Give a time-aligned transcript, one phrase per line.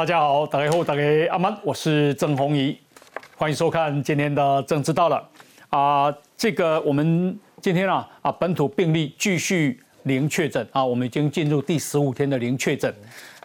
[0.00, 2.74] 大家好，大家好，大家阿曼，我是郑红怡，
[3.36, 5.22] 欢迎收看今天的政治到了
[5.68, 6.10] 啊。
[6.38, 12.90] 这个我们今天啊啊本土病例继续零确诊啊，我们已经进入第十五天的零确诊。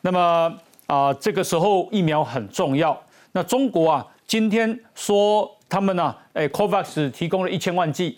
[0.02, 0.58] 那么
[0.88, 2.98] 啊，这个时候疫苗很重要。
[3.34, 8.18] 那中国啊，今天说他们呢，哎，COVAX 提供了一千万剂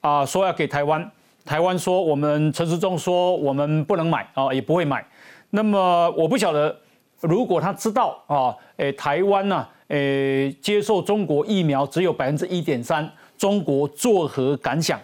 [0.00, 1.10] 啊，说要给台湾。
[1.44, 5.04] 台湾说我们陈时中说我们不能买啊，也不会买。
[5.50, 6.78] 那么我不晓得，
[7.20, 15.00] 如果他知道啊，诶，台湾呢，诶，接受中国疫苗只有百分之一点三，中国作何感想？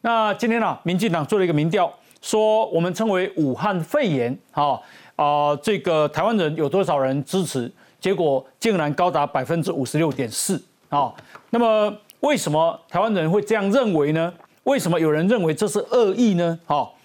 [0.00, 4.80] 那今天呢，民进党做了一个民调，说我们称为武汉肺炎，哈
[5.16, 7.70] 啊，这个台湾人有多少人支持？
[8.00, 11.12] 结果竟然高达百分之五十六点四啊。
[11.50, 14.32] 那么为什么台湾人会这样认为呢？
[14.64, 16.58] 为什么有人认为这是恶意呢？
[16.64, 16.96] 好，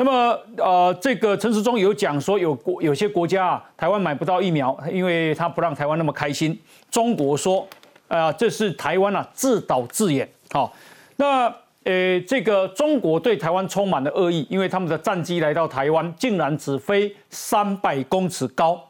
[0.00, 6.56] 那么呃，这个陈时中有讲说，有国有些国家啊，台湾买不到疫苗，因为他不让台湾那么开心。
[6.88, 7.66] 中国说，
[8.06, 10.28] 啊，这是台湾啊自导自演。
[10.52, 10.72] 好，
[11.16, 18.80] 那呃，这个中国对台湾充满了恶意，因为他们的战机来到台湾，竟然只飞三百公尺高。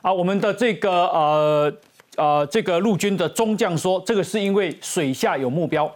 [0.00, 1.72] 啊，我们的这个呃
[2.14, 5.92] 呃这个陆军的中将说，这个是因为水下有目标。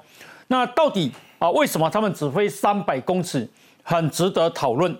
[0.48, 3.48] 那到底啊，为什么他们只飞三百公尺？
[3.89, 4.92] 很值得讨论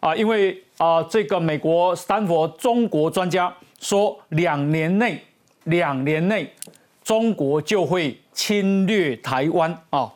[0.00, 0.14] 啊！
[0.16, 5.22] 因为啊，这个美国斯坦福中国专家说，两年内，
[5.64, 6.52] 两年内，
[7.04, 10.12] 中国就会侵略台湾啊！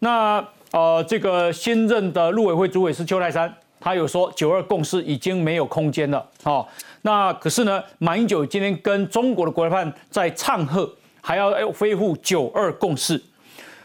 [0.00, 6.66] 那呃，这个新任的陆委会主委是邱泰山，他有说九二共识已经没有空间了啊！
[7.02, 13.22] 那可是呢，马英九今天跟中国的国台办在唱和，还要恢复九二共识。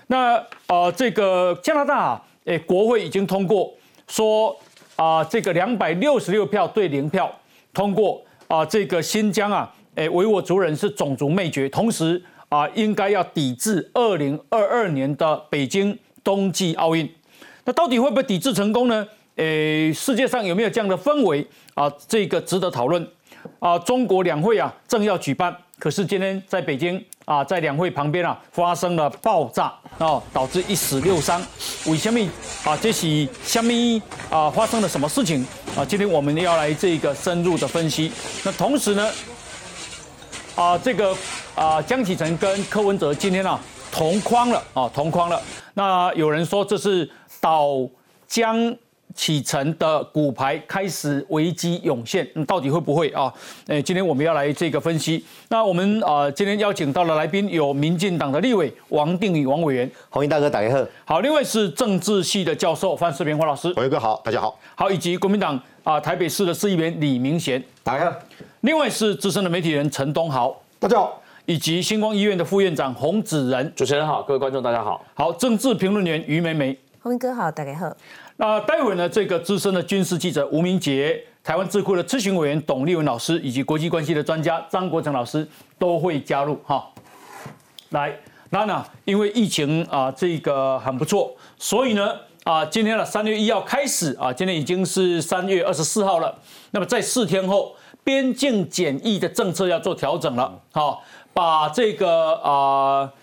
[0.07, 3.73] 那呃，这个加拿大诶，国会已经通过
[4.07, 4.55] 说
[4.95, 7.33] 啊，这个两百六十六票对零票
[7.73, 17.09] 通过啊，这个新疆啊，诶，维吾尔族人是种族灭绝，同时啊，应该要抵制二零二二年的北京冬季奥运。
[17.65, 19.07] 那到底会不会抵制成功呢？
[19.37, 21.91] 诶，世界上有没有这样的氛围啊？
[22.07, 23.07] 这个值得讨论
[23.57, 23.79] 啊。
[23.79, 27.03] 中国两会啊，正要举办，可是今天在北京。
[27.25, 31.41] 啊，在两会旁边啊，发生了爆炸啊，导致一死六伤。
[31.85, 32.19] 为什么
[32.65, 32.77] 啊？
[32.81, 33.71] 这是什么
[34.29, 34.51] 啊？
[34.51, 35.41] 发生了什么事情
[35.73, 35.85] 啊？
[35.85, 38.11] 今天我们要来这个深入的分析。
[38.43, 39.09] 那同时呢，
[40.55, 41.15] 啊，这个
[41.55, 43.57] 啊，江启臣跟柯文哲今天啊
[43.89, 45.41] 同框了啊，同框了。
[45.73, 47.87] 那有人说这是倒
[48.27, 48.75] 江。
[49.15, 53.33] 启程的股牌开始危机涌现，到底会不会啊？
[53.67, 55.23] 诶，今天我们要来这个分析。
[55.49, 60.87] 那我们啊，今天邀请到的来宾有民进党的立委王定宇王委员，欢迎大哥打开贺。
[61.05, 64.59] 好，另外是政治系的教授范世平黄老师，伟哥好，大家好。
[64.75, 68.15] 好，以及国民党啊台北市的市议员李明贤，打开贺。
[68.61, 71.19] 另外是资深的媒体人陈东豪，大家好。
[71.45, 75.05] 以及星光医院的副院长洪子仁，主持人好，各位观众大家好。
[75.13, 77.93] 好，政治评论员于梅梅，洪哥好，大家好。
[78.37, 79.07] 那待会呢？
[79.07, 86.83] 这个资深的军事记者吴明杰、台湾智库的咨询委员董立文老师，以及国际关系的专家张国成老师都会加入哈。
[87.89, 88.11] 来，
[88.49, 88.83] 那呢？
[89.05, 96.35] 因为疫情啊，这个很不错，所以呢啊，今天呢三月一号开始啊，今天已经是三月二十四号了。
[96.71, 103.13] 那么在四天后，边境检疫的政策要做调整了，好，把这个啊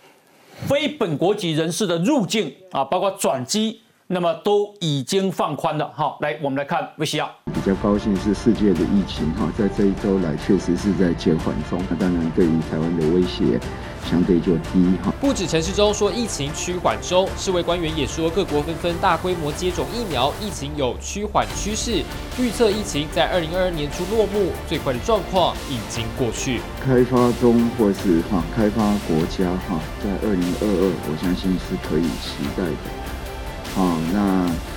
[0.69, 3.81] 非本国籍人士的入境啊，包括转机。
[4.12, 7.31] 那么都已经放宽了，好，来我们来看维西亚。
[7.54, 13.60] 比较高兴是世界的疫情哈，在这一周来确实是在减缓中，那当然对于台湾的威胁
[14.10, 15.12] 相对就低哈。
[15.21, 22.03] 不止陈世忠说疫情趋缓中，世卫官员也说各国纷纷大规模接种疫苗，疫情有趋缓趋势，
[22.37, 26.60] 预测疫情在二零二二年初落幕，最快的状况已经过去。
[26.84, 33.00] 开发中或是哈开发国家哈，在二零二二，我相信是可以期待的。
[33.77, 34.70] 哦，那。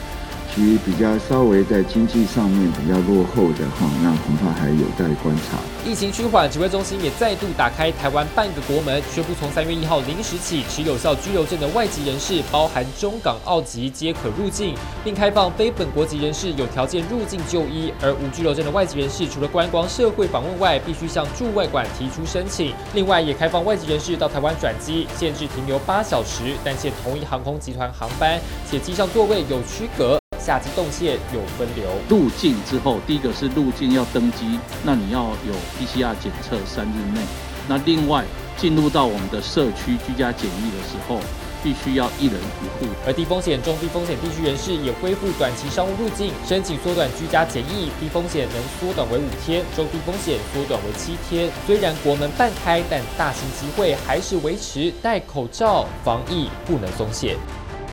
[0.55, 5.57] 其实比较稍微在经济上面比较落后的哈，那恐怕还有待观察。
[5.83, 17.91] 疫情趋缓，指挥中心也再度打开台湾半个国门，宣布从三月一号零时起，持有效居留证的外籍人士，包含中港澳籍皆可入境，并开放非本国籍人士有条件入境就医。
[17.99, 22.75] 而无居留证的外籍人士，除了观光、社会访问外，必须向驻外馆提出申请。
[22.93, 28.39] 另外，也开放外籍人士到台湾转机，限制停留八小时，但限同一航空集团航班，
[28.69, 30.22] 且机上座位有区隔。
[30.43, 37.21] 下机动线有分流，入境之后，第一个是入境要登机，那你要有 PCR 检测三日内。
[37.65, 38.25] 那另外
[38.57, 41.21] 进入到我们的社区居家检疫的时候，
[41.63, 42.91] 必须要一人一户。
[43.07, 51.49] 而低风险、中低风险地区人士也恢复短期商务入境，申请缩短居家检疫，低风险能缩短为五天，中低风险缩短为七天。
[51.65, 57.37] 虽然国门半开，但大型集会还是维持戴口罩，防疫不能松懈。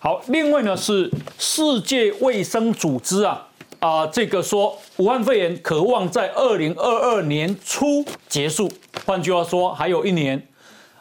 [0.03, 3.47] 好，另外呢是世界卫生组织啊
[3.81, 8.71] 啊、这个说武汉肺炎渴望在二零二二年初结束，
[9.05, 10.43] 换句话说还有一年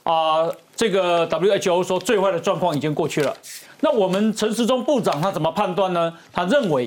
[0.04, 3.34] 啊、这个 WHO 说最坏的状况已经过去了。
[3.80, 6.14] 那我们陈时中部长他怎么判断呢？
[6.34, 6.86] 他认为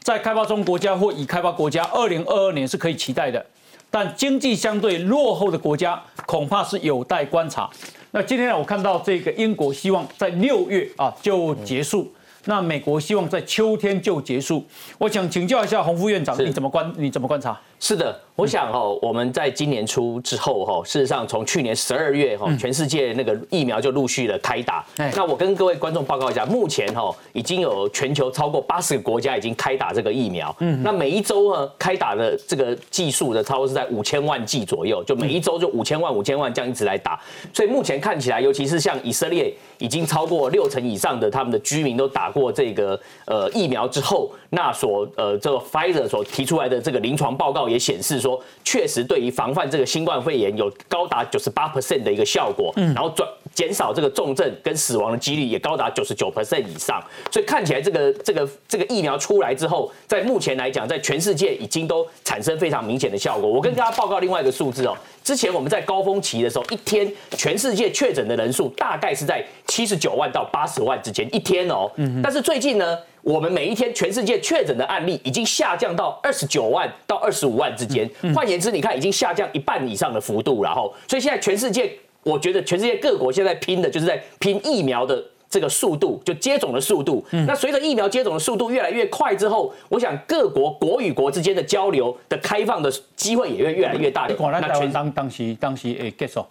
[0.00, 3.44] 在开发中国家或已开发国家，二零二二年是可以期待的，
[3.88, 7.70] 但经济相对落后的国家恐怕是有待观察。
[8.14, 12.12] 那今天呢，我看到这个英国希望在六月啊就结束，
[12.44, 14.62] 那美国希望在秋天就结束。
[14.98, 17.58] 我想请教一下洪副院长，你怎么观你怎么观察？
[17.82, 25.12] 是的，我想哦，我们在今年初之后哈，事实上从去年十二月哈，全世界那个疫苗就陆续的开打哎。
[25.16, 30.54] 那我跟各位观众报告一下，目前哈已经有全球超过八十个国家已经开打这个疫苗。
[30.60, 37.20] 嗯，那每一周呢开打的这个剂数的差不多是在五千万剂左右，就每一周就五千万五千万这样一直来打。
[37.52, 63.48] 所以目前看起来，尤其是像以色列，已经超过六成以上的他们的居民都打过这个呃疫苗之后，那所呃这个 Pfizer 所提出来的这个临床报告也显示说，确实对于防范这个新冠肺炎有高达九十八 percent 的一个效果，然后转减少这个重症跟死亡的几率也高达九十九 percent 以上，所以看起来这个这个这个疫苗出来之后，在目前来讲，在全世界已经都产生非常明显的效果。
[63.48, 71.90] 我跟大家报告另外一个数字哦，之前我们在高峰期的时候，一天全世界确诊的人数大概是在七十九万到八十万之间一天哦，
[72.22, 81.92] 但是最近呢，我们每一天全世界确诊的案例已经下降到二十九万到二十五万之间，换言之，你看已经下降一半以上的幅度，然后，所以现在全世界，
[82.22, 85.22] 我觉得全世界各国现在拼的就是在拼疫苗的。
[85.52, 94.26] 这个速度就接种的速度，那随着疫苗接种的速度越来越快之后，我想各国国与国之间的交流的开放的机会也会越来越大。
[94.26, 96.42] 你看咱台湾全当当时当时诶结束，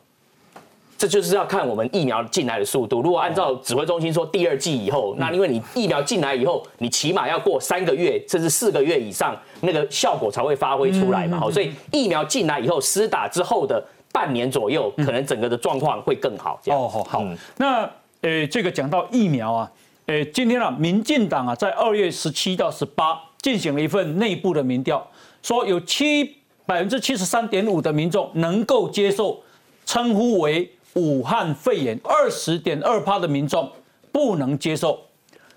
[1.02, 3.02] 这就是要看我们疫苗进来的速度。
[3.02, 11.40] 如果按照指挥中心说，第二季以后，那因为你疫苗进来以后，你起码要过三个月甚至四个月以上，那个效果才会发挥出来嘛。
[11.40, 16.60] 好，所以疫苗进来以后，施打之后的半年左右，可能整个的状况会更好。
[16.62, 17.36] 这样哦，好好嗯。
[17.58, 17.90] 那
[18.22, 19.72] 呃，这个讲到疫苗啊，
[20.06, 25.04] 呃，今天啊，民进党啊，在二月十七到十八进行了一份内部的民调，
[25.42, 26.24] 说有七
[26.68, 29.42] 百分之七十三点五的民众能够接受
[29.88, 33.72] 称呼为武汉肺炎，二十点二趴的民众
[34.12, 35.00] 不能接受。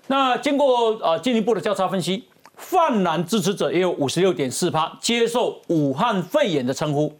[0.07, 2.23] 那经过呃进一步的交叉分析，
[2.55, 7.13] 泛蓝支持者也有五十六点四趴接受武汉肺炎的称呼，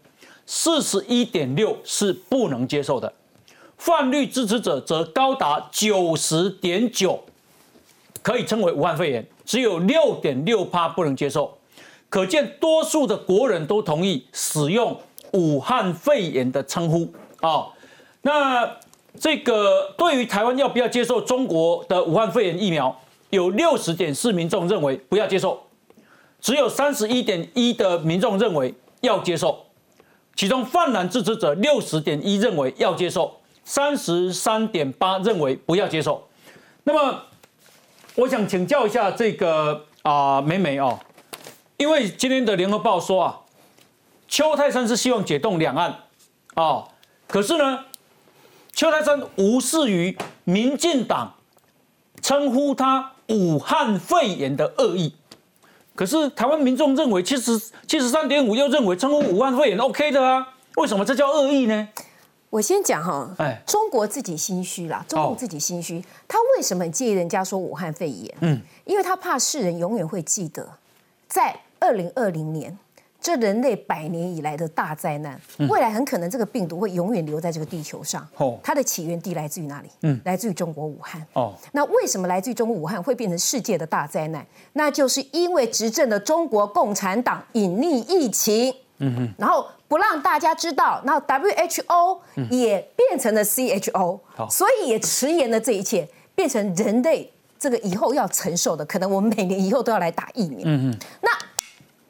[0.46, 3.12] 四十一点六是不能接受的。
[3.78, 7.22] 泛绿支持者则高达九十点九，
[8.22, 11.58] 可以称为武汉肺炎，只有六点六趴不能接受，
[12.08, 14.98] 可见多数的国人都同意使用
[15.34, 17.68] 武汉肺炎的称呼啊、
[18.26, 18.78] 那
[19.20, 23.00] 这个对于台湾要不要接受中国的武汉肺炎疫苗，
[23.30, 25.62] 有六十点四民众认为不要接受，
[26.42, 29.68] 只有三十一点一的民众认为要接受，
[30.36, 33.40] 其中泛蓝支持者六十点一认为要接受。
[33.64, 36.28] 三十三点八认为不要接受。
[36.84, 37.22] 那么，
[38.16, 41.00] 我想请教一下这个啊、美美哦，
[41.78, 43.42] 因为今天的联合报说啊，
[44.28, 46.00] 邱泰山是希望解冻两岸
[46.56, 46.86] 啊、
[47.28, 47.86] 可是呢，
[48.76, 51.34] 邱泰山无视于民进党
[52.22, 55.16] 称呼他武汉肺炎的恶意。
[55.96, 61.88] 可是台湾民众认为七十七十三点五又认为称呼武汉肺炎 OK 的啊，为什么这叫恶意呢？
[62.50, 68.36] 我先讲哈，哎中国自己心虚啦，中共自己心虚，他为什么介意人家说武汉肺炎？
[68.42, 70.68] 嗯，因为他怕世人永远会记得，
[71.30, 72.78] 在二零二零年
[73.26, 78.22] 这人类百年以来的大灾难，未来很可能这个病毒会永远留在这个地球上。
[78.38, 79.90] 哦它的起源地来自于哪里？
[80.04, 81.26] 嗯，来自于中国武汉。
[81.34, 84.46] 哦，那为什么来自于中国武汉会变成世界的大灾难？
[84.74, 92.20] 那就是因为执政的中国共产党隐匿疫情，嗯然后不让大家知道，那 WHO
[92.52, 100.62] 也变成了 CHO，、好所以也迟延了这一切，变成人类这个以后要承受的，可能我们每年以后都要来打疫苗。
[100.66, 101.32] 嗯那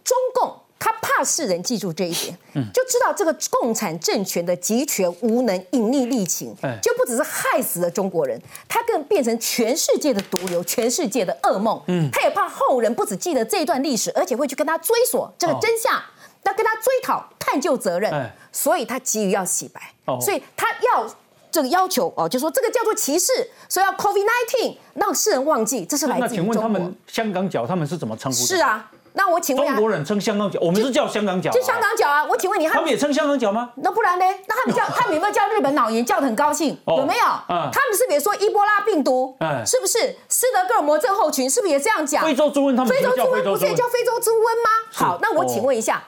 [0.04, 0.54] 中共
[0.86, 2.38] 他怕世人记住这一点，
[2.72, 11.82] 就知道这个共产政权的集权无能、隐匿力情哎，就不只是害死了中国人，他更变成全世界的毒瘤、全世界的噩梦。
[12.12, 16.00] 他也怕后人不只记得这一段历史，而且会去跟他追索这个真相，
[16.44, 21.12] 要跟他追讨、探究责任哎，所以他急于要洗白哦，所以他要。
[21.52, 23.32] 这个要求哦，就说这个叫做歧视，
[23.70, 26.96] 所以要 COVID nineteen 让世人忘记这是来自于中国请问他们。
[27.08, 28.46] 香港脚他们是怎么称呼的？
[28.46, 33.72] 是，啊，那我请问中国人称香港脚，我们是叫香港脚啊，就香港脚啊，我请问你，他他们也称香港脚吗？
[33.78, 34.26] 那不然呢？
[34.48, 36.78] 那他们叫 他们有没有叫日本脑炎叫的很高兴？
[36.86, 37.26] 哦有没有？
[37.50, 39.36] 嗯他们是不是也说伊波拉病毒？
[39.40, 41.50] 哎是不是斯德哥尔摩症候群？
[41.50, 42.24] 是不是也这样讲？
[42.24, 44.70] 非洲猪瘟他们非洲猪瘟不是也叫非洲猪瘟吗？
[44.92, 46.04] 好，那我请问一下，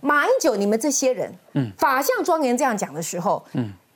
[0.00, 3.44] 马英九，你们这些人，嗯法相庄严这样讲的时候，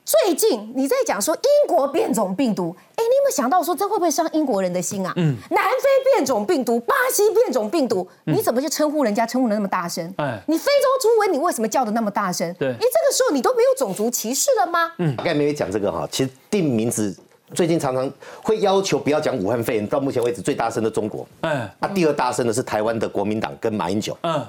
[0.07, 5.11] 最近你在讲说英国变种病毒，哎，你有没有想到说这会不会伤英国人的心啊？
[5.17, 10.05] 嗯南非变种病毒、巴西变种病毒，你怎么就称呼人家称呼的那么大声？
[10.15, 12.47] 哎你非洲猪瘟你为什么叫的那么大声？
[12.57, 14.93] 对你这个时候你都没有种族歧视了吗？
[14.99, 17.13] 嗯，刚才没有讲这个哈，其实定名字
[17.53, 18.09] 最近常常
[18.41, 24.17] 会要求不要讲武汉肺炎，到目前为止最大声的中国，嗯，啊，第二大声的是台湾的国民党跟马英九。
[24.21, 24.45] 嗯，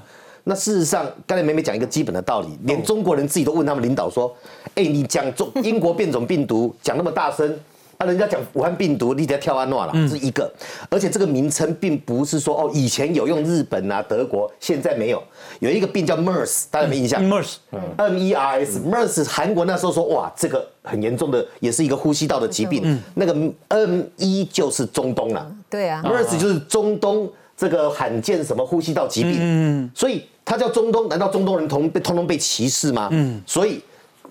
[0.49, 4.35] 那事实上，刚才妹妹讲一个基本的道理，连中国人自己都问他们领导说
[4.75, 7.55] ：“哎，你讲中英国变种病毒讲那么大声，
[7.99, 10.50] 啊，人家讲武汉病毒，你得跳安诺了，是一个。
[10.88, 15.23] 而且这个名称并不是说哦，以前有用日本啊、德国，现在没有。
[15.61, 17.57] 有一个病叫 MERS，大家有没有印象 MERS
[17.99, 22.99] M E R S，MERS 韩国那时候说哇，这个很严重的，也是一个呼吸道的疾病。
[23.14, 23.37] 那个
[23.69, 25.47] M 一就是中东啦。
[25.69, 33.11] 对啊，MERS 就是中东这个罕见什么呼吸道疾病，嗯，所以它叫中东，难道中东人同被通通被歧视吗？
[33.12, 33.83] 嗯，所以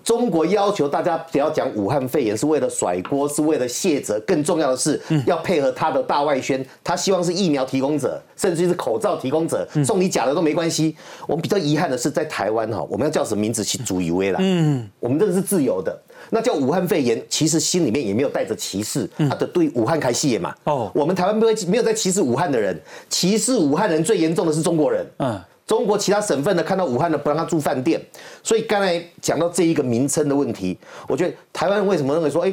[0.02, 10.96] 中国要求大家不要讲武汉肺炎，是为了甩锅，是为了卸责，更重要的是要配合他的大外宣，他希望是疫苗提供者，甚至是口罩提供者，送你假的都没关系。
[11.26, 15.96] 我们比较遗憾的是，在台湾哈，我们要叫什么名字去主以为啦，嗯，我们这个是自由的。
[16.30, 20.54] 那叫武汉肺炎，其实心里面也没有带着歧视，他的对武汉开戏嘛。
[20.64, 25.06] 哦我们台湾不会没有在歧视武汉的人，歧视武汉人最严重的是中国人。
[25.18, 28.00] 嗯中国其他省份呢看到武汉的不让他住饭店，
[28.42, 32.52] 所以刚才讲到这一个名称的问题，我觉得台湾人为什么认为说，哎，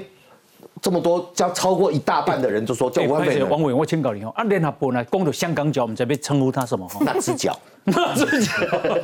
[0.82, 6.86] 这么多叫超过一大半的人就说叫哎武汉肺炎，抱歉王委员，我请教你哦，啊，联合国呢，光着香港脚，我们在被称呼他什么？
[6.90, 7.58] 哈 那只脚。
[7.88, 8.52] 那只脚，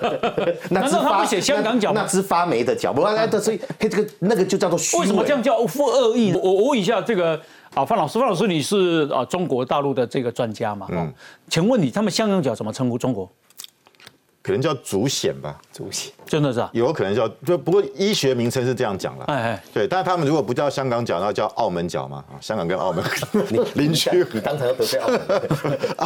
[0.71, 5.01] 那难道他不写香港脚吗那只发霉的脚，不然那所以嘿这个那个就叫做虚伪。
[5.01, 6.33] 为什么这样叫负恶意？
[6.33, 7.39] 我我问一下这个
[7.75, 10.87] 啊，范老师，范老师你是啊中国大陆的这个专家嘛？
[10.89, 11.13] 嗯，
[11.47, 13.31] 请问你他们香港脚怎么称呼中国？
[14.43, 16.69] 可能叫足癣吧，主席，真的是啊？
[16.73, 19.25] 有可能叫就不过医学名称是这样讲了。
[19.25, 22.23] 哎哎，对，但是他们如果不叫香港脚，那叫澳门脚嘛。
[22.27, 23.03] 啊，香港跟澳门
[23.75, 24.09] 邻居。
[24.33, 25.21] 你当场要得罪澳门？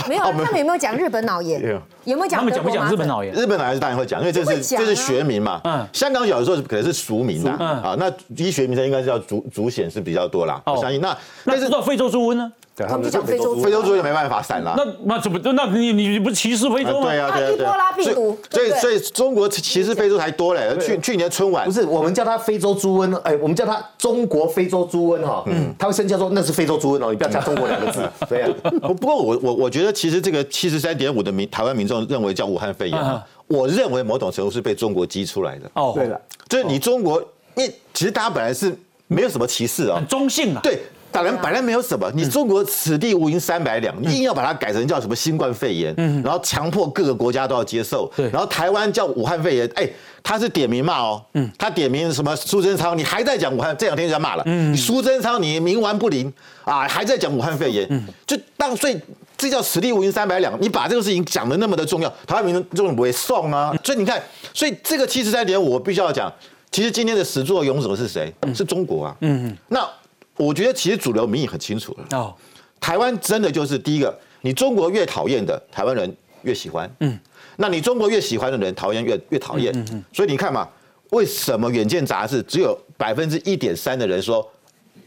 [0.10, 1.82] 没有啊，他们有没有讲日本脑炎有？
[2.04, 2.70] 有没有讲他们讲不？
[2.70, 3.34] 讲日本脑炎？
[3.34, 5.62] 日本脑炎是当然会讲，因为这是这是学名嘛。
[5.64, 7.56] 嗯嗯，香港脚有时候可能是俗名啦。
[7.58, 10.62] 嗯啊，那医学名称应该是叫足足癣是比较多啦。
[10.66, 12.52] 哦我相信那那但是到非洲猪瘟呢？
[12.76, 14.74] 对他们就讲非洲猪非洲猪就没办法散了。
[14.76, 15.40] 那那怎么？
[15.54, 17.08] 那你你你不是歧视非洲吗？
[17.08, 20.76] 对啊，对啊，对啊伊波拉病毒所以所以中国歧视非洲还多嘞。
[20.80, 28.50] 去去年春晚不是，我们叫它非洲猪瘟，哎，我们叫它中国非洲猪瘟哈，嗯，他会生气说那是非洲猪瘟哦，你不要加中国两个字，对啊。
[28.82, 35.72] 不不过我我我觉得其实这个七十三点五的民台湾民众认为叫武汉肺炎啊，我认为某种程度是被中国激出来的。
[35.76, 37.22] 哦，对了，就是你中国，
[37.56, 38.78] 因为其实大家本来是
[39.08, 40.60] 没有什么歧视啊很，中性啊。
[40.62, 40.82] 对。
[41.16, 48.30] 当然，本来没有什么，你中国此地无银三百两，你硬要把它改成叫什么新冠肺炎，然后强迫各个国家都要接受，对。
[48.32, 49.90] 然后台湾叫武汉肺炎，哎，
[50.22, 51.26] 他是点名骂哦，
[51.58, 56.32] 他点名什么苏贞昌，你还在讲武汉，这两天就要骂了，你苏贞昌你冥顽不灵
[56.66, 57.88] 啊，还在讲武汉肺炎，
[58.28, 59.00] 就当所以
[59.38, 64.22] 这叫此地无银三百两，你把这个事情讲的那么的重要，台湾民众众不会送啊，所以你看，
[64.54, 66.30] 所以这个七十三点，我必须要讲，
[66.72, 68.34] 其实今天的始作俑者是谁？
[68.54, 69.88] 是中国啊，嗯，那
[70.38, 72.18] 我觉得其实主流民意很清楚了。
[72.18, 72.34] 哦，
[72.80, 76.90] 台湾真的就是第一个，你中国越讨厌的，台湾人越喜欢。
[77.00, 77.20] 嗯，
[77.58, 79.74] 那你中国越喜欢的人，讨厌越越讨厌。
[80.14, 80.68] 所以你看嘛，
[81.12, 84.48] 为什么《远见》杂志只有百分之一点三的人说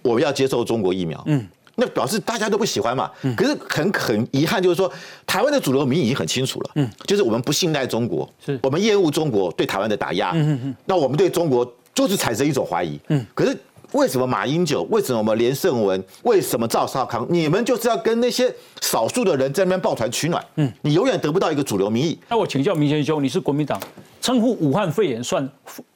[0.03, 1.23] 我们要接受中国疫苗？
[1.27, 1.47] 嗯。
[1.81, 4.93] 那表示大家都不喜欢嘛，可是很很遗憾，就是说
[5.25, 8.59] 台湾的主流民意已经很清楚了，嗯，就是我们不信赖中国，是。
[8.65, 10.77] 我们厌恶中国对台湾的打压，嗯嗯。
[10.87, 13.57] 那我们对中国就是产生一种怀疑，嗯，可是
[13.93, 23.81] 为什么马英九，为什么我们连胜文，为什么赵少康，你们就是要跟那些少数的人在那边抱团取暖，嗯，你永远得不到一个主流民意，那我请教明贤兄，你是国民党，
[24.21, 25.49] 称呼武汉肺炎算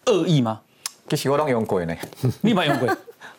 [0.07, 0.61] 恶意吗？
[1.09, 1.95] 其实我拢用过呢。
[2.41, 2.89] 你嘛用过？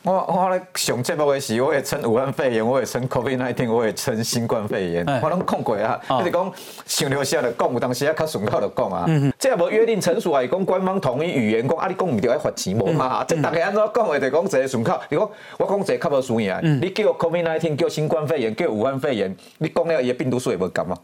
[0.04, 5.98] 我我咧上节目的时候，我会称武汉肺炎，我会称 COVID 1 9我会称新冠肺炎哎，我拢讲过啊。
[6.10, 6.52] 哦就是讲
[6.86, 9.06] 想了下就讲，有当时啊较顺口就讲啊。
[9.40, 13.24] 这也无约定成熟啊，是讲官方统一语言讲啊，你讲唔对要罚钱无嘛？
[13.26, 14.20] 这大家安怎讲的？
[14.20, 16.80] 就讲一个顺口，你讲我讲一个较无输赢。
[16.82, 20.98] 你叫 COVID 1 9叫新冠肺炎，叫武汉肺炎，你讲了伊的病毒数会无共嘛？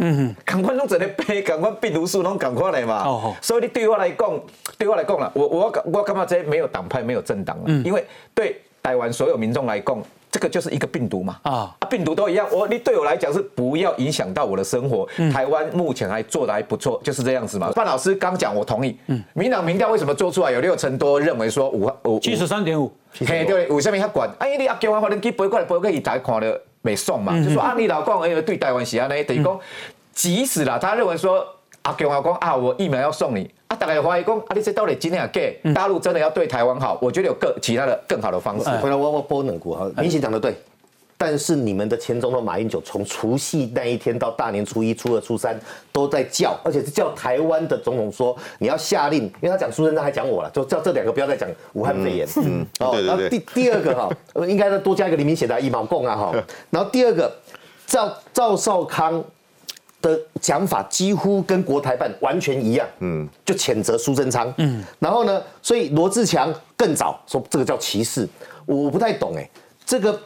[0.46, 3.04] 共款拢一个病，共款病毒数拢共款的嘛。
[3.06, 4.40] 哦所以你对我来讲，
[4.78, 11.40] 对我来讲啦，我我我感觉这没有党派，没有政党啊，因为对台湾所有民众来供，这个就是一个病毒嘛。
[11.44, 12.48] 啊啊，病毒都一样。
[12.52, 15.08] 我你对我来讲是不要影响到我的生活。
[15.32, 17.72] 台湾目前还做的还不错，就是这样子嘛。
[17.72, 18.98] 范老师刚讲，我同意。
[19.08, 22.92] 嗯，民党民调为什么做出来有六成多认为说五五七十三点五，
[23.26, 24.30] 嘿，对，为什么遐管？
[24.40, 29.60] 啊，因为你阿叫我发能机飞过来飞过去，大家看了袂爽嘛，就说啊，你老讲哎，对台湾是安尼，等于讲，
[30.14, 31.46] 即使啦，他认为说
[31.82, 35.74] 阿叫我讲啊，我疫苗要送你，啊，大家怀疑讲啊，你这到底真的假？
[35.74, 36.98] 大陆真的要对台湾好？
[37.02, 38.68] 我觉得有更其他的更好的方式。
[38.82, 40.56] 回来我我波冷股哈，明显讲的对。
[41.22, 45.60] 但是你们的前总统马英九从除夕那一天到大年初一、初二、初三
[45.92, 52.26] 都在叫，而且是叫台湾的总统说你要下令，因为他讲苏贞昌还讲我了，就叫这两个不要再讲武汉肺炎。
[52.38, 56.32] 嗯，对对对然后第第二个哈，呃 应该再多加一个李明显的一毛共啊哈。
[56.72, 57.30] 然后第二个，
[57.86, 59.22] 赵赵少康
[60.02, 68.28] 的讲法几乎跟国台办完全一样，嗯，就谴责苏贞昌，嗯，然后呢，所以罗志强更早说这个叫歧视，
[68.66, 69.50] 我不太懂哎，
[69.86, 70.18] 这个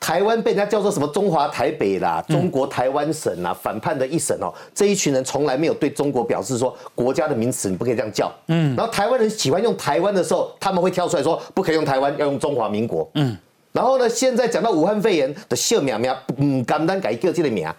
[0.00, 13.36] 台湾被人家叫做什么中华台北啦、中国台湾省啦、反叛的一省哦，这一群人从来没有对中国表示说国家的名词你不可以这样叫，嗯，然后台湾人喜欢用台湾的时候，他们会跳出来说不可以用台湾，要用中华民国，嗯，
[13.72, 17.70] 然后呢，现在讲到武汉肺炎的秀苗苗，嗯，敢单改个这个名，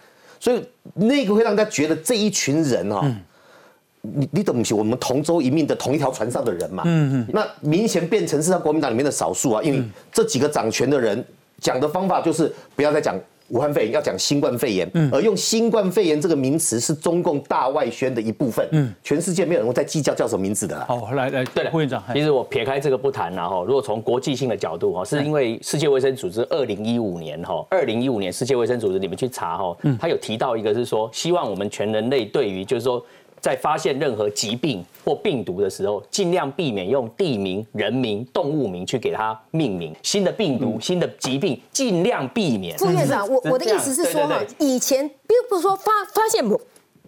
[0.42, 0.60] 所以
[0.94, 3.14] 那个会让大家觉得这一群人哈、哦。
[4.04, 6.82] 你你怎么是我们同舟一命的同一条船上的人嘛？
[6.84, 9.80] 嗯嗯，那明显变成是在国民党里面的少数啊，因为
[10.12, 11.24] 这几个掌权的人
[11.60, 13.16] 讲的方法就是不要再讲
[13.52, 20.86] 武汉肺炎，要讲新冠肺炎，嗯而用新冠肺炎这个名词是中共大外宣的一部分，嗯，全世界没有人会再计较叫什么名字的啦。
[20.88, 33.04] 好，来来，对了，副院长，其实我撇开这个不谈然后，如果从国际性的角度哈，是因为世界卫生组织二零一五年哈，二零一五年世界卫生组织你们去查哈，他有提到一个是说，希望我们全人类对于就是说。
[33.42, 39.92] 在发现任何疾病或病毒的时候，尽量避免用地名、人名、动物名去给它命名。
[40.02, 42.78] 新的病毒、新的疾病，尽量避免。
[42.78, 46.58] 副院长，我我的意思是说哈以前并不是说发发现某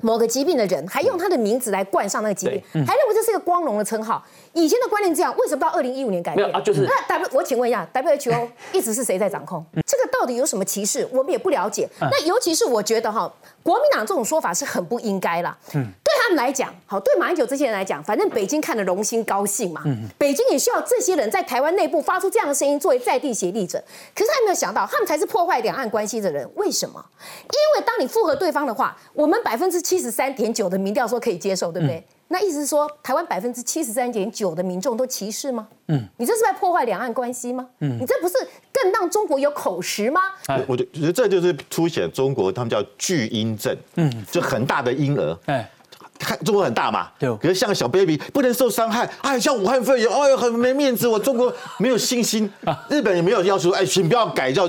[0.05, 4.23] 某个疾病的人，还用他的名字来冠上那个疾病，对还认为这是一个光荣的称号。
[4.53, 6.47] 以前的观念这样，为什么到二零一五年改变？
[6.53, 9.65] 啊就是那 W，我请问一下，WHO 一直是谁在掌控？
[9.87, 11.09] 这个到底有什么歧视？
[11.11, 11.89] 我们也不了解。
[11.99, 15.57] 那尤其是我觉得哈，国民党这种说法是很不应该啦。
[15.73, 19.83] 对他们来讲，好，对马英九这些人来讲，反正北京看了荣心高兴嘛。
[19.87, 23.83] 嗯北京也需要这些人在台湾内部发出这样的声音，作为在地协力者。
[24.15, 26.47] 可是他有没有想到，他们才是破坏两岸关系的人？
[26.57, 27.03] 为什么？
[27.41, 32.05] 因为当你附和对方的话，我们百分之七十三点九的民调说可以接受，对不对？
[32.29, 35.69] 那意思是说，台湾百分之七十三点九的民众都歧视吗？
[35.89, 37.67] 嗯，你这是在破坏两岸关系吗？
[37.81, 38.35] 嗯，你这不是
[38.73, 40.21] 更让中国有口实吗？
[40.47, 45.71] 哎我觉得这就是凸显中国他们叫巨婴症，嗯，就很大的婴儿，哎，
[46.19, 52.51] 看中国很大嘛，对可是像小 baby 不能受伤害，哎，像武汉肺炎，哎呦很没面子，我中国没有信心。
[52.89, 54.67] 日本也没有要求，哎，请不要改叫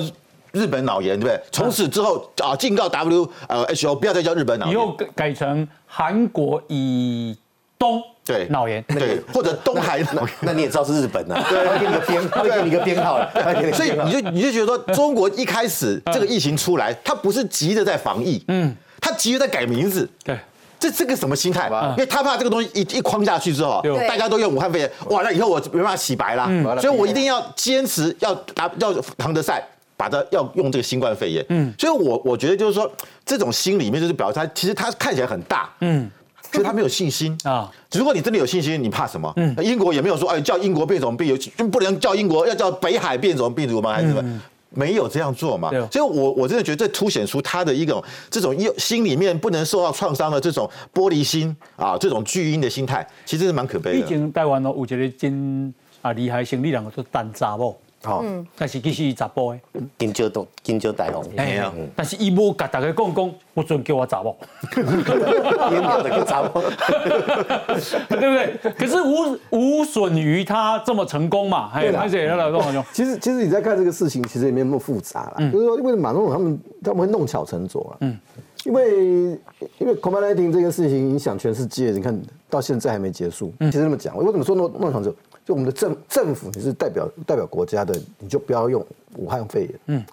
[0.55, 1.39] 日本脑炎，对不对？
[1.51, 7.37] 从此之后啊，警告 W 呃 H O 不要再叫日本脑炎，以后改改成韩国以
[7.77, 8.47] 东对。
[8.49, 10.21] 脑炎，对，或者东海脑。
[10.21, 10.29] 炎。
[10.41, 13.29] 那你也知道是日本的、啊，他会给你个编，他会给你个编号了，
[13.73, 20.37] 所以你就你就觉得说，中国一开始这个疫情出来，他不是急着在防疫，嗯，他急着在改名字，对。
[20.77, 21.69] 这这个什么心态？
[21.91, 26.47] 因为他怕这个东西一一框下去之后，大家都用武汉肺炎，哇，那以后我没办法洗白啦，
[26.81, 29.65] 所以我一定要坚持要打要唐德赛。
[29.97, 32.91] 把它要用这个新冠肺炎，嗯，所以我我觉得就是说，
[33.25, 36.09] 这种心里面就是表示他其实他看起来很大，嗯，
[36.51, 37.71] 所以他没有信心啊啊。
[37.93, 39.31] 如果你真的有信心，你怕什么？
[39.37, 43.93] 嗯，英国也没有说，哎，叫英国变种病，有不能叫英国，要叫北海变种病毒吗？
[43.93, 44.41] 还是什么？
[44.71, 54.07] 没有这样做嘛对，所以我我真的觉得这凸显出他的一种这种又心里面不能受到创伤的这种玻璃心啊，这种巨婴的心态，其实是蛮可悲毕的。
[54.07, 58.23] 竟台湾哦有一个真啊厉害生理人做单查某，好，
[58.55, 59.59] 但是其实伊查甫诶，
[59.97, 64.37] 金蕉东金蕉大红，哎呀，但是伊无甲大家讲讲，我准叫我查某，
[65.71, 66.61] 烟苗的个杂货，
[68.07, 68.73] 对不对？
[68.77, 72.01] 可是无无损于他这么成功嘛，哎，对啦。
[72.03, 75.33] 而且要来跟我讲，其实，其实你在看这个事情，其实也没有那么复杂啦。
[75.39, 75.51] 嗯。
[75.51, 77.97] 就是说，为什么马总统他们他们会弄巧成拙了？
[78.01, 78.17] 嗯，
[78.65, 79.39] 因为
[79.79, 82.15] 因为 COVID-19 这个事情影响全世界，你看
[82.49, 83.51] 到现在还没结束。
[83.59, 83.71] 嗯。
[83.71, 85.15] 其实这么讲，我为什么说弄弄巧成拙？
[85.45, 88.83] 就我们的政政府，你是代表代表国家的，你就不要用
[89.15, 89.79] 武汉肺炎。
[89.85, 90.03] 嗯，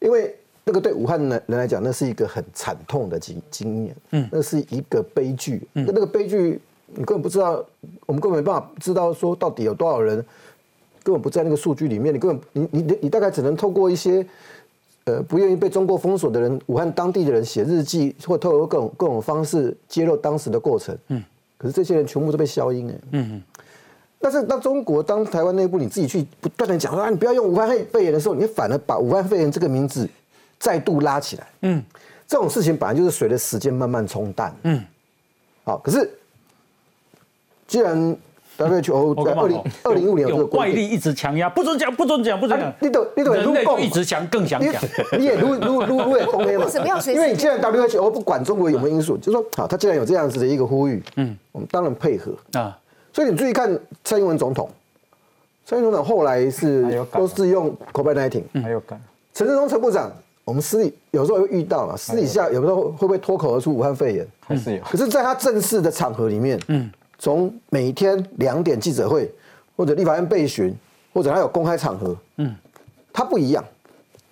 [0.00, 3.96] 因为那个对武汉人人来讲，那是一个很惨痛的经经验。
[4.12, 5.68] 嗯，那是一个悲剧。
[5.74, 7.62] 那那个悲剧，你根本不知道，
[8.06, 10.16] 我们根本没办法知道说到底有多少人
[11.02, 14.26] 根本不在那个数据里面，你根本你你你大概只能透过一些
[15.04, 20.96] 呃不愿意被中国封锁的人，武汉当地的人写日记，或透过各种各种方式揭露当时的过程。
[21.08, 21.22] 嗯，
[21.58, 22.94] 可是这些人全部都被消音哎。
[23.12, 23.42] 嗯
[24.20, 30.08] 但是当中国当台湾内部你自己去不断的讲说啊，你不要用武汉肺炎的时候，你反而把武汉肺炎这个名字
[30.58, 31.46] 再度拉起来。
[31.62, 31.82] 嗯，
[32.26, 34.54] 这种事情本来就是随着时间慢慢冲淡。
[34.64, 34.84] 嗯，
[35.64, 36.10] 好，可是
[37.66, 38.16] 既然
[38.56, 44.82] WHO 在二零二零一五年有这有个规定外力一直强压，不准讲，不准讲，不准讲啊，你懂你懂人一直想更想讲。
[45.16, 46.64] 你也如如如如也公黑嘛？
[46.64, 52.32] 为什么要随因为你既然 WHO 不管中国有没有因素，就说好，他既然有这样子的一个呼吁，嗯，我们当然配合。
[52.54, 52.76] 啊，
[53.18, 53.68] 所以你注意看
[54.04, 54.70] 蔡英文总统，
[55.66, 59.02] 蔡英文总统后来是都是用 COVID-19，还有感，
[59.34, 60.08] 陈时中陈部长，
[60.44, 64.28] 我们私底有时候会遇到嘛，私底下有时候会不会脱口而出武汉肺炎？
[64.38, 64.82] 还是有。
[64.84, 69.28] 可是，在他正式的场合里面，嗯，从每天两点记者会，
[69.76, 70.72] 或者立法院备询，
[71.12, 72.54] 或者他有公开场合，嗯，
[73.12, 73.64] 他不一样。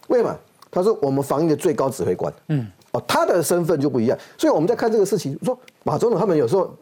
[0.06, 0.32] 为什么？
[0.70, 4.16] 他说我们防疫的最高指挥官，嗯，哦，他的身份就不一样。
[4.38, 6.72] 所以我们在看这个事情，说马总统他们有时候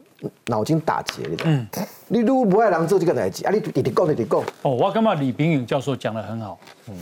[0.47, 1.67] 脑筋打结，你知道吗？
[2.09, 3.51] 你如果不爱做，这个代志啊？
[3.53, 6.59] 你你你讲你你讲，哦，我感觉李炳颖教授讲的很好，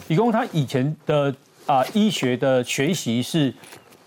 [0.09, 3.55] 李工他以前的啊、医学的学习是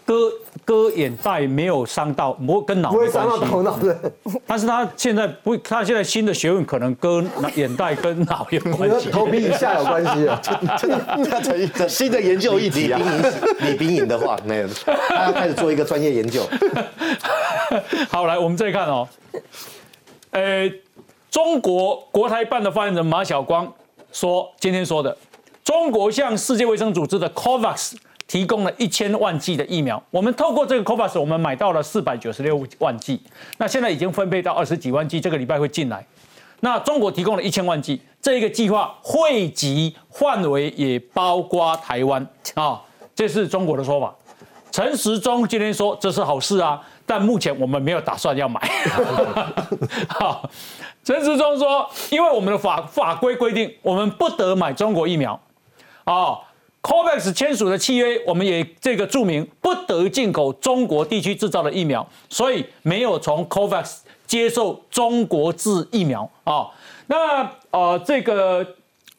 [0.06, 0.32] 割
[0.64, 4.12] 割眼袋没有伤到，不会跟脑不会没关伤到头系，脑的。
[4.46, 9.10] 但是他现在不，他现在新的学问可能跟眼袋跟脑有关系。
[9.10, 10.40] 头皮以下有关系啊。
[11.30, 11.58] 他才
[11.90, 13.02] 新的研究议李题啊
[13.62, 14.68] 李冰颖的话，没有，
[15.10, 16.42] 他要开始做一个专业研究。
[18.10, 19.08] 好，来我们再看哦，
[20.32, 20.72] 呃，
[21.32, 23.72] 中国国台办的发言人马晓光
[24.12, 25.18] 说，今天说的，
[25.64, 27.94] 中国向世界卫生组织的 COVAX
[28.28, 33.22] 提供了一千万剂的疫苗，我们透过这个 COVAX，我们买到了四百九十六万剂，
[33.58, 36.06] 那现在已经分配到二十几万剂，这个礼拜会进来。
[36.62, 42.82] 那中国提供了一千万剂，这一个计划惠及范围也包括台湾啊，
[43.14, 44.14] 这是中国的说法。
[44.72, 48.60] 陈时中今天说这是好事啊，但目前我们没有打算要买。
[50.10, 50.50] 好，
[51.04, 55.40] 陈时中说，因为我们的法法规规定，我们不得买中国疫苗。
[56.06, 56.40] 哦
[56.86, 66.70] ，COVAX 签署的契约，我们也这个注明不得进口中国地区制造的疫苗，所以没有从 COVAX 接受中国制疫苗啊、
[67.08, 68.64] 那呃，这个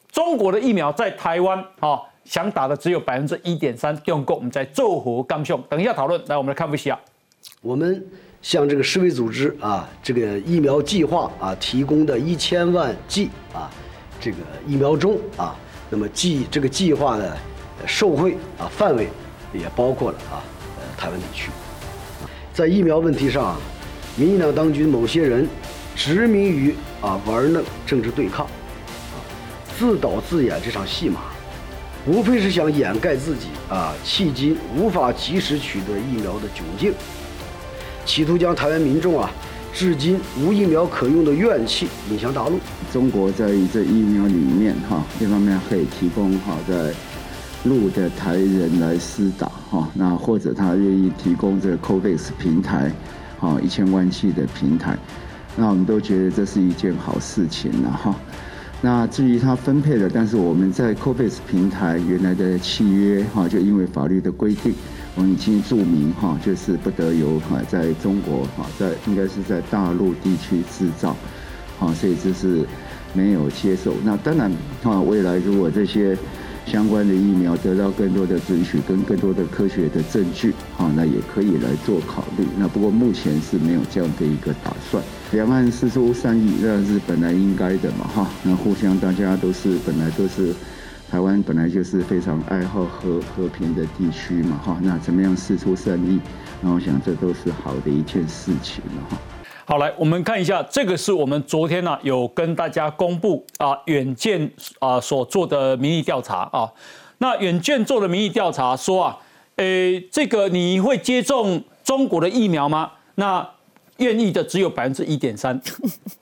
[0.09, 5.61] 中国的疫苗在台湾啊、想打的只有百分之一点三，用够我们在做活刚用。
[5.69, 6.97] 等一下讨论，来我们来看一下。
[7.61, 8.05] 我们
[8.41, 13.69] 向这个世卫组织啊，这个疫苗计划啊提供的一千万剂啊，
[14.21, 15.53] 这个疫苗中啊，
[15.89, 17.35] 那么计这个计划呢
[17.85, 19.07] 受贿啊范围
[19.53, 20.41] 也包括了啊
[20.77, 21.49] 呃台湾地区。
[22.53, 23.57] 在疫苗问题上啊，
[24.15, 25.47] 民进党当局某些人
[25.95, 29.21] 执迷于啊玩弄政治对抗，啊
[29.77, 31.19] 自导自演这场戏码，
[32.07, 36.93] 无非是想掩盖自己啊迄今无法及时取得疫苗的窘境。
[38.05, 39.29] 企图将台湾民众啊，
[39.73, 42.59] 至今无疫苗可用的怨气引向大陆。
[42.91, 46.91] 中国在这疫苗里面哈，一方面可以提供哈在
[47.67, 52.91] 路的台人来施打哈，那或者他愿意提供这个 COVAX 平台，
[53.39, 54.97] 哈一千万剂的平台，
[55.55, 58.15] 那我们都觉得这是一件好事情了哈。
[58.79, 64.73] 那至于他分配的，但是我们在 COVAX 平台原来的契约哈，就因为法律的规定，
[65.15, 71.15] 我们已经注明哈，就是不得由哈在中国哈在应该是在大陆地区制造，
[71.79, 72.63] 好，所以这是
[73.13, 73.95] 没有接受。
[74.03, 74.51] 那当然
[74.83, 76.15] 啊，未来如果这些
[76.69, 82.45] 相关的疫苗得到更多的准许跟更多的科学的证据，好，那也可以来做考虑。
[82.57, 85.01] 那不过目前是没有这样的一个打算。
[85.31, 88.27] 两岸四出善意，那是本来应该的嘛，哈。
[88.43, 90.53] 那互相大家都是本来都是
[91.09, 94.77] 台湾本来就是非常爱好和和平的地区嘛，哈。
[94.83, 96.19] 那怎么样四出善意？
[96.59, 99.17] 那我想这都是好的一件事情了，哈。
[99.69, 104.49] 好，来我们看一下，这个是我们昨天呢、有跟大家公布啊，远见
[104.79, 106.71] 啊所做的民意调查啊。
[107.17, 109.17] 那远见做的民意调查说啊，
[109.57, 112.89] 诶，这个你会接种中国的疫苗吗？
[113.15, 113.45] 那
[113.97, 115.61] 愿意的只有百分之一点三，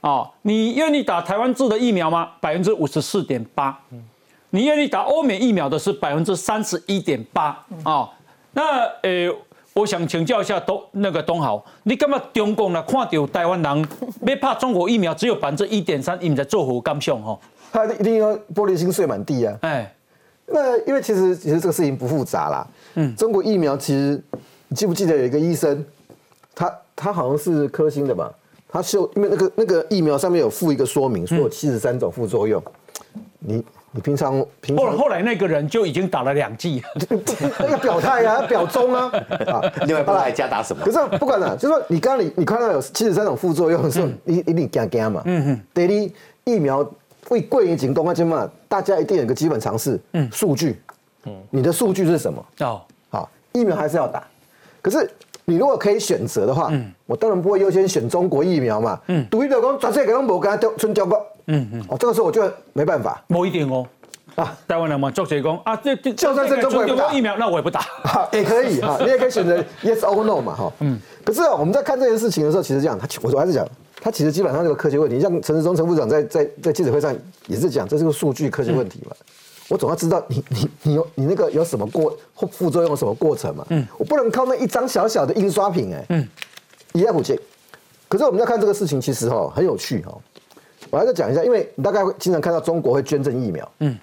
[0.02, 2.32] 啊，你愿意打台湾制的疫苗吗？
[2.42, 3.80] 百分之五十四点八，
[4.50, 8.10] 你愿意打欧美疫苗的是百分之三十一点八啊。
[8.54, 9.30] 那诶，
[9.76, 13.88] 我想请教一下东那个东豪，你干嘛中共呢看到台湾人
[14.26, 17.38] 要怕中国疫苗只有百分之一点三，你们在做何感想吼？
[17.74, 19.58] 他一定要玻璃心碎满地啊！
[19.64, 19.94] 哎，
[20.46, 22.66] 那因为其实其实这个事情不复杂啦。
[22.94, 24.24] 嗯，中国疫苗其实
[24.70, 25.86] 你记不记得有一个医生，
[26.56, 28.34] 他他好像是科兴的吧？
[28.70, 32.64] 他秀因为那个那个疫苗上面有附一个说明，说有七十三种副作用。
[33.40, 33.62] 你
[33.96, 36.84] 你平常平常后后来那个人就已经打了两剂，
[37.72, 39.10] 要 表态啊，要表忠啊
[39.48, 39.62] 啊！
[39.88, 40.92] 另外不知道还加打什么可？
[40.92, 45.22] 是不管了，就是说你刚刚你你看到有七十三种副作用的时候，你一定惊惊嘛。
[45.24, 45.62] 嗯哼。
[45.74, 46.86] 第二，疫苗
[47.30, 50.78] 为贵于警东啊，今嘛，大家一定有一个基本常识，嗯，数据，
[51.24, 52.46] 嗯，你的数据是什么？
[52.60, 54.22] 哦，好，疫苗还是要打，
[54.82, 55.10] 可是
[55.46, 62.42] 你如果可以选择的话，嗯，我当然不会优先选中国疫苗嘛，嗯，独立的讲全世界拢无跟他丢春丢过，嗯嗯，哦，这个时候我就
[62.74, 63.86] 没办法，某一点哦。
[64.36, 67.80] 啊，台湾人嘛，作者讲啊，这这就算是中国打疫苗，那我也不打。
[68.04, 71.00] 好，也可以哈， 你也可以选择 yes or no 嘛，哈，嗯。
[71.24, 73.66] 可是啊，我们在看这件事情的时候，其实这样，他我我还是讲，
[74.02, 77.16] 他其实基本上这个科学问题，像陈时中陈部长在在在记者会上
[77.48, 79.16] 也是讲，这是个数据科学问题嘛。
[79.70, 86.28] 我总要知道你你你有你那个有什么过或副作用什么过程嘛，嗯，我不能靠那一张小小的印刷品哎，嗯，
[86.92, 87.40] 一样不见。
[88.10, 90.12] 可是我们在看这个事情，其实哈很有趣哈。
[90.96, 93.98] 我还是讲一下，因为你大概会经常看到中国会捐赠疫苗，嗯。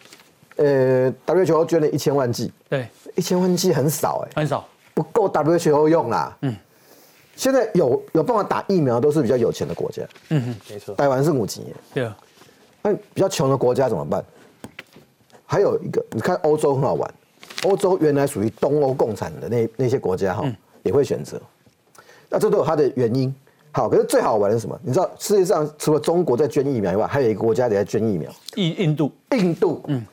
[0.56, 6.36] 呃，WHO 捐了一千万剂，对，一千万剂很少哎，很少，不够 WHO 用啦。
[6.42, 6.54] 嗯，
[7.34, 10.02] 现在有有办法打疫苗都是比较有钱的国家。
[10.28, 11.72] 嗯哼，没错，台湾是五级。
[11.94, 12.14] 对啊，
[12.82, 14.22] 那比较穷的国家怎么办？
[15.46, 17.14] 还有一个，你看欧洲很好玩，
[17.64, 20.44] 欧洲原来属于东欧共产的那那些国家哈，
[20.82, 21.40] 也会选择。
[22.28, 23.34] 那这都有它的原因。
[23.72, 24.78] 好，可是最好玩的是什么？
[24.84, 29.10] 你知道世界上除了中国在捐疫苗以外，还有一个国家也在捐疫苗，印印度。
[29.32, 30.04] 印度，嗯。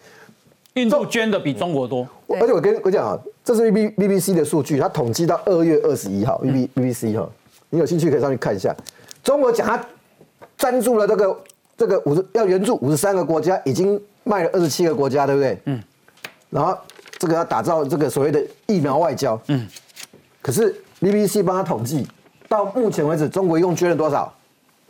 [0.76, 7.30] 印度捐的比中国多，而且我跟我讲啊，这是 B B B C 的数据，它统计到二月二十一号，B B B B C 哈，
[7.70, 8.74] 你有兴趣可以上去看一下。
[9.22, 9.84] 中国讲它
[10.58, 11.38] 赞助了这个
[11.76, 15.58] 这个五十要援助五十三个国家，已经卖了二十七个国家，对不对？
[15.66, 15.84] 嗯。
[16.50, 16.78] 然后
[17.18, 19.68] 这个要打造这个所谓的疫苗外交，嗯。
[20.42, 22.08] 可是 B B C 帮他统计，
[22.50, 24.34] 到目前为止，中国一共捐了多少？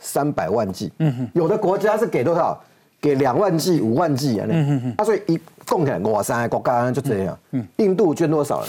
[0.00, 0.90] 三百万剂。
[0.98, 1.28] 嗯哼。
[1.34, 2.58] 有的国家是给多少？
[3.02, 4.46] 给两万剂、五万剂啊！
[4.50, 4.94] 嗯哼哼。
[4.98, 7.38] 啊，所以一共起来，哇塞，国家就这样。
[7.52, 7.66] 嗯。
[7.76, 8.66] 印度捐多少了？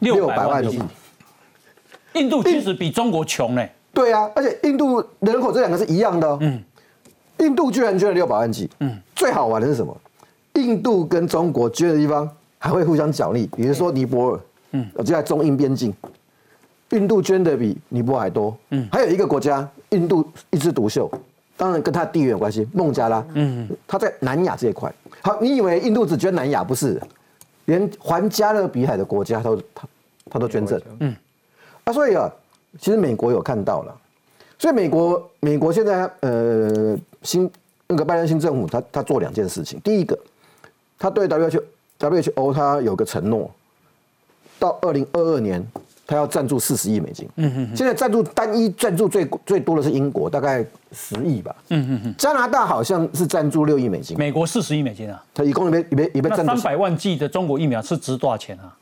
[0.00, 0.82] 六百万剂。
[2.14, 3.66] 印度其实比中国穷呢。
[3.94, 6.38] 对啊，而且印度人口这两个是一样的。
[6.40, 6.62] 嗯。
[7.38, 8.68] 印度居然捐了六百万剂。
[8.80, 8.98] 嗯。
[9.14, 9.94] 最好玩的是什么？
[10.54, 14.40] 印度跟中国捐的地方还会互相奖励，比如说尼泊尔。
[14.72, 14.86] 嗯。
[14.96, 15.92] 就在中印边境，
[16.92, 18.56] 印度捐的比尼泊尔还多。
[18.70, 18.88] 嗯。
[18.90, 21.10] 还有一个国家，印度一枝独秀。
[21.54, 24.92] 当然跟它地缘有关系，孟加拉，嗯，它在南亚这一块。
[25.20, 26.64] 好，你以为印度只捐南亚？
[26.64, 27.00] 不是，
[27.66, 29.86] 连环加勒比海的国家，都它
[30.28, 30.80] 它都捐赠。
[30.98, 31.14] 嗯，
[31.84, 32.28] 啊，所以啊，
[32.80, 33.94] 其实美国有看到了，
[34.58, 37.48] 所以美国美国现在呃新
[37.86, 39.78] 那个拜登新政府，他他做两件事情。
[39.84, 40.18] 第一个，
[40.98, 41.62] 他对 WHO
[42.00, 43.48] WHO 他有个承诺，
[44.58, 45.64] 到二零二二年。
[46.12, 56.54] 他要赞助四十亿美金，嗯嗯，现在赞助单一赞助最最多的是英国，大概十亿吧，嗯嗯嗯，加拿大好像是赞助六亿美金，美国四十亿美金啊，他一共里边里边里边赞助。
[56.54, 58.76] 三百万剂的中国疫苗是值多少钱啊？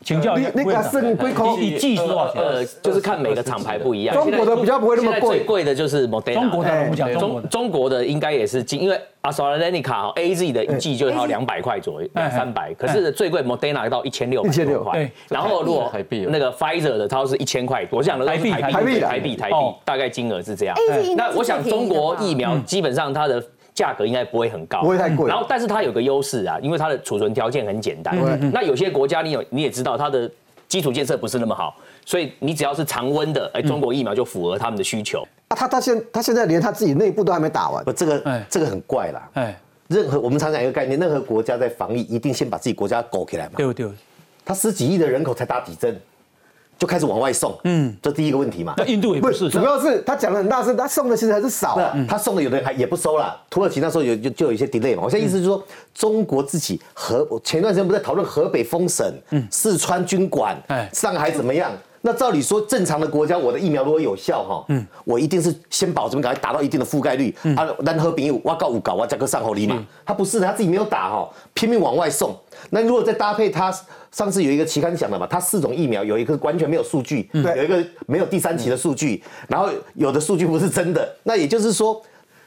[0.00, 0.04] 哎。
[0.04, 2.42] 请教你，那个是归口一剂多少钱？
[2.42, 4.16] 呃，就是看每个厂牌不一样。
[4.16, 6.34] 中国的比较不会那么贵，最贵的就是 Moderna。
[6.34, 12.72] 中国的我们讲中中国的应该也是因为 AstraZeneca A Z 的一剂就要两百块左右，两三百。
[12.74, 15.10] 可是最贵 Moderna 到一千六，一千六块。
[15.28, 17.86] 然后如果那个 Pfizer 的，它是一千块。
[17.90, 20.74] 我想的台币，台币，台币，台币，大概金额是这样。
[21.14, 23.42] 那我想中国疫苗基本上它的。
[23.80, 25.26] 价格应该不会很高，不会太贵。
[25.26, 28.14] 然后，但是它有个优势啊，因为它的储存条件很简单。
[28.52, 30.30] 那有些国家你有你也知道，它的
[30.68, 35.26] 基础建设不是那么好，所以你只要是常温的，哎，中国疫苗就符合他们的需求。
[35.48, 39.30] 啊，他他现他现在连他自己内部都还没打完，不，这个这个很怪啦。
[39.32, 43.52] 哎，任何我们常讲一个概念，任何国家在防疫一定先把自己国家搞起来嘛。
[43.56, 43.88] 对对，
[44.44, 45.98] 他十几亿的人口才打几针。
[46.80, 48.72] 就开始往外送，嗯，这第一个问题嘛。
[48.78, 51.78] 那印度也不是，主要是他讲的很大声，他送的其实还是少。
[52.08, 53.38] 他送的有的人还也不收了。
[53.50, 55.02] 土耳其那时候有就就有一些 delay 嘛。
[55.04, 55.62] 我现在意思就是说，
[55.94, 61.70] 中国自己河前段时间不在讨论河北封省，嗯，四川军管，哎，上海怎么样？
[62.02, 69.86] 那照理说，正常的国家，我的疫苗如果有效哈，嗯，我一定是先保证赶快达到一定的覆盖率，啊，然后比我告五搞，哇加个上后里嘛。
[70.06, 72.34] 他不是，他自己没有打哈，拼命往外送。
[72.70, 73.70] 那如果再搭配他
[74.10, 81.06] 上次有一个期刊讲的嘛，他四种疫苗有一个完全没有数据，对，有一个没有第三期的数据，然后有的数据不是真的。
[81.24, 82.00] 那也就是说，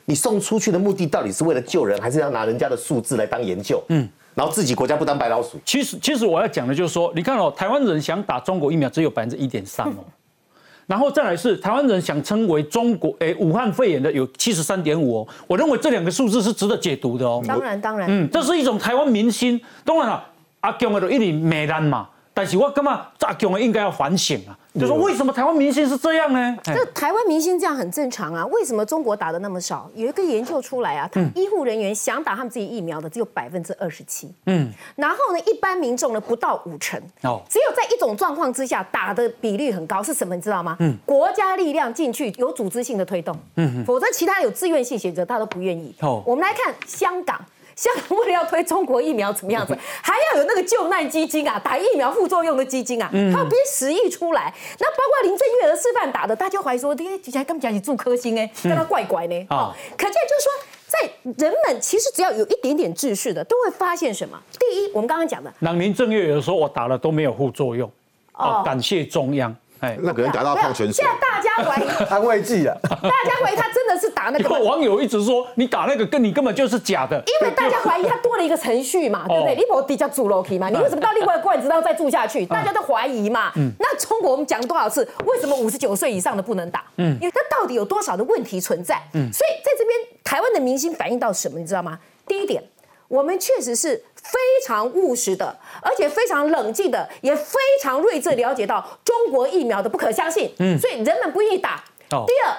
[0.05, 3.83] 你送出去的目的到底是为了救人，还是要拿人家的数字来当研究？
[3.89, 4.09] 嗯。
[4.35, 5.59] 然后自己国家不当白老鼠。
[5.65, 10.03] 其实，其实我要讲的就是说，你看哦，台湾人想打中国疫苗只有百分之一点三哦，
[10.87, 15.27] 然后再来是台湾人想称为中国诶武汉肺炎的有七十三点五哦。
[15.47, 17.41] 我认为这两个数字是值得解读的哦。
[17.47, 19.59] 当然，当然，嗯，这是一种台湾民心。
[19.85, 20.25] 当然了，
[20.61, 22.91] 阿强的一定美难嘛，但是我感觉
[23.21, 24.57] 阿强的应该要反省啊。
[24.79, 26.57] 就说为什么台湾明星是这样呢？
[26.63, 29.89] 这台湾明星这样很正常啊，为什么中国打的那么少？
[29.93, 40.35] 有一个研究出来啊，他医护人员想打他们自己疫苗的只有百分之二十七，嗯，然后呢，一般民众呢不到五成，哦，只有在一种状况之下打的比率很高，是什么？
[40.35, 40.75] 你知道吗？
[40.79, 45.93] 嗯，国家力量进去有组织性的推动，嗯，否则其他有自愿性选择，他都不愿意。
[46.01, 47.39] 哦，我们来看香港。
[47.75, 49.77] 香港为了要推中国疫苗，怎么样子？
[50.01, 54.53] 还要有那个救难基金啊，打疫苗副作用的基金啊，他要编十亿出来。
[54.79, 59.47] 那包括林郑月娥示范打的，大家怀疑说，这些根本讲起住科兴哎，跟他怪怪呢。
[59.49, 60.51] 哦，可见就是说，
[60.87, 61.09] 在
[61.45, 64.39] 人们其实只要有一点点秩序的，都会发现什么？
[64.59, 67.89] 第一，我们刚刚讲的，那林正月有时候我打了都没有副作用，
[68.33, 69.55] 哦，感谢中央。
[69.83, 74.49] 哎，那可能打到矿泉水，现在大家怀疑 安慰剂啊，大家怀疑他真的是打那个。
[74.63, 79.55] 网友一直说你打那个跟你根本就是假的，因为大家怀疑他多了一个程序嘛，对不对？
[79.55, 82.45] 你不底下住楼梯嘛，你为什么到另外一个罐子然后再住下去？
[82.45, 83.51] 大家都怀疑嘛。
[83.77, 86.85] 那中国我们讲多少次，为什么五十九岁以上的不能打？
[86.95, 88.95] 嗯，因为他到底有多少的问题存在？
[89.13, 91.99] 嗯，所以在这边台湾的明星反映到什么，你知道吗？
[92.25, 92.63] 第一点，
[93.09, 94.01] 我们确实是。
[94.23, 101.83] 非常务实的，而且非常冷静的，也非常睿智了解到中国疫苗的不可相信，嗯，所以人们不愿意打。
[102.09, 102.55] 第二，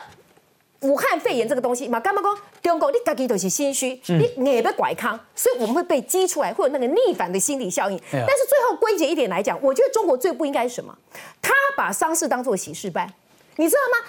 [0.80, 4.00] 武汉肺炎这个东西嘛，干嘛讲中国你自己都是心虚，
[4.36, 7.98] 你也被拐康，所以我们会被激出来，会有那个逆反的心理效应。
[8.10, 10.94] 但是最后归结一点来讲，我觉得中国最不应该是什么？
[11.40, 13.10] 他把丧事当做喜事办，
[13.56, 14.06] 你知道吗？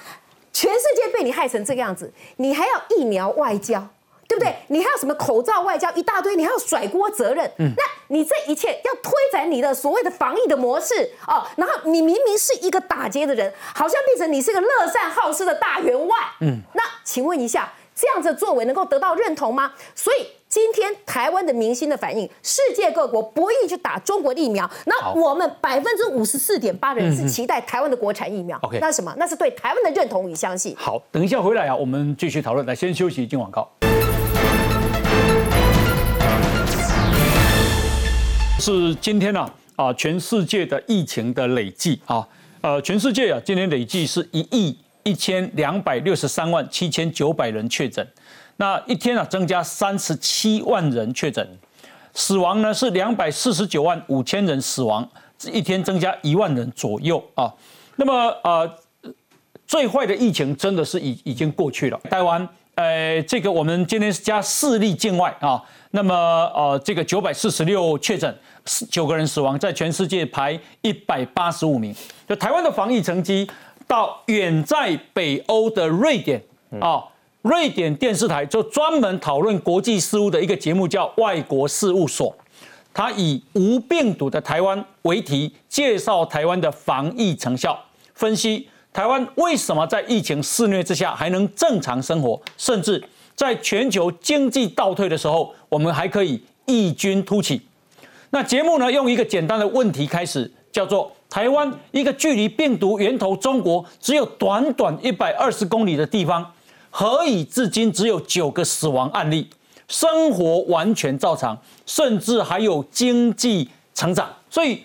[0.52, 3.88] 全世界被你害成这个样子，你还要疫苗外交？
[4.36, 4.56] 对不对？
[4.68, 6.36] 你还有什么口罩外交一大堆？
[6.36, 7.50] 你还要甩锅责任？
[7.58, 16.16] 嗯，那你这一切要推展你的所谓的防疫的模式哦，然后你明明是一个打劫的人，好像变成你是个乐善好施的大员外。
[16.42, 19.72] 嗯，那请问一下，这样子作为能够得到认同吗？
[19.96, 28.58] 所以今天台湾的明星的反应，世界各国不意去打中国疫苗，那我们百分之五十四点八的人是期待台湾的国产疫苗。
[28.62, 29.14] OK，那什么？
[29.18, 30.76] 那是对台湾的认同与相信。
[30.78, 32.66] 好，等一下回来啊，我们继续讨论。
[32.66, 33.70] 来，先休息，进广告。
[38.66, 42.28] 是今天呢啊，全世界的疫情的累计啊，
[42.62, 48.04] 呃，全世界啊，今天累计是一亿一千两百六十三万七千九百人确诊，
[48.58, 51.48] 那一天啊增加三十七万人确诊，
[52.16, 55.08] 死亡呢是两百四十九万五千人死亡，
[55.54, 57.54] 一天增加一万人左右啊。
[57.98, 58.68] 那么呃，
[59.68, 62.50] 最坏的疫情真的是已已经过去了，台湾。
[62.74, 66.14] 呃，这个我们今天是加四例境外啊，那么
[66.54, 68.38] 呃，这个九百四十六确诊，
[68.90, 71.96] 九个人死亡，在全世界排一百八十五名。
[72.28, 73.48] 就台湾的防疫成绩，
[73.88, 76.42] 到远在北欧的瑞典
[76.82, 77.04] 啊，
[77.44, 82.32] 瑞典电视台就专门讨论国际事务的一个节目叫《外国事务所》，
[82.92, 87.80] 它以无病毒的台湾为题，介绍台湾的防疫成效，
[88.16, 88.68] 分析。
[88.92, 92.42] 台湾为什么在疫情肆虐之下还能正常生活？
[92.58, 93.04] 甚至
[93.36, 97.62] 在全球经济倒退的时候，我们还可以异军突起？
[98.36, 106.46] 那节目呢，用一个简单的问题开始，叫做：台湾一个距离病毒源头中国只有短短一百二十公里的地方，
[106.90, 109.48] 何以至今只有九个死亡案例，
[109.88, 114.28] 生活完全照常，甚至还有经济成长？
[114.50, 114.84] 所以。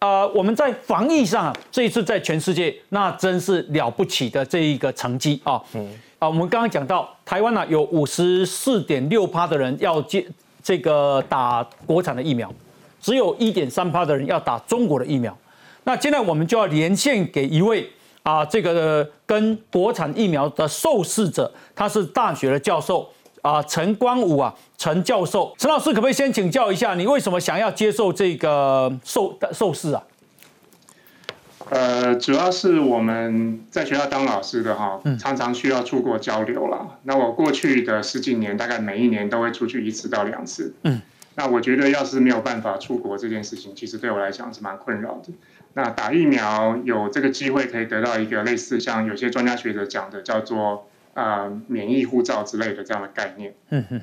[0.00, 5.62] 呃，我们在防疫上啊，这一次在全世界那真是了不起的这一个成绩啊。
[5.74, 5.86] 嗯。
[6.18, 10.26] 啊，我们刚刚讲到台湾呢，有五十四点六趴的人要接
[10.62, 12.50] 这个打国产的疫苗，
[13.00, 15.36] 只有一点三趴的人要打中国的疫苗。
[15.84, 17.88] 那现在我们就要连线给一位
[18.22, 23.08] 啊，这个跟国产疫苗的受试者，他是大学的教授。
[23.42, 30.02] 啊，陈光武啊，陈教授，陈老师，可不可以先请教一下，你为什么想要接受这个受受试啊？
[31.70, 36.86] 呃，主要是我们在学校当老师的哈，常常需要出国交流啦。
[37.04, 40.74] 那我过去的十几年，大概每一年都会出去一次到两次。
[40.82, 41.00] 嗯，
[41.36, 45.32] 那我觉得要是没有办法出国这件事情，其实对我来讲是蛮困扰的。
[45.74, 50.86] 那打疫苗有这个机会可以得到一个类似像有些专家学者讲的叫做。
[51.12, 54.00] 呃，免疫护照之类的这样的概念，嗯哼，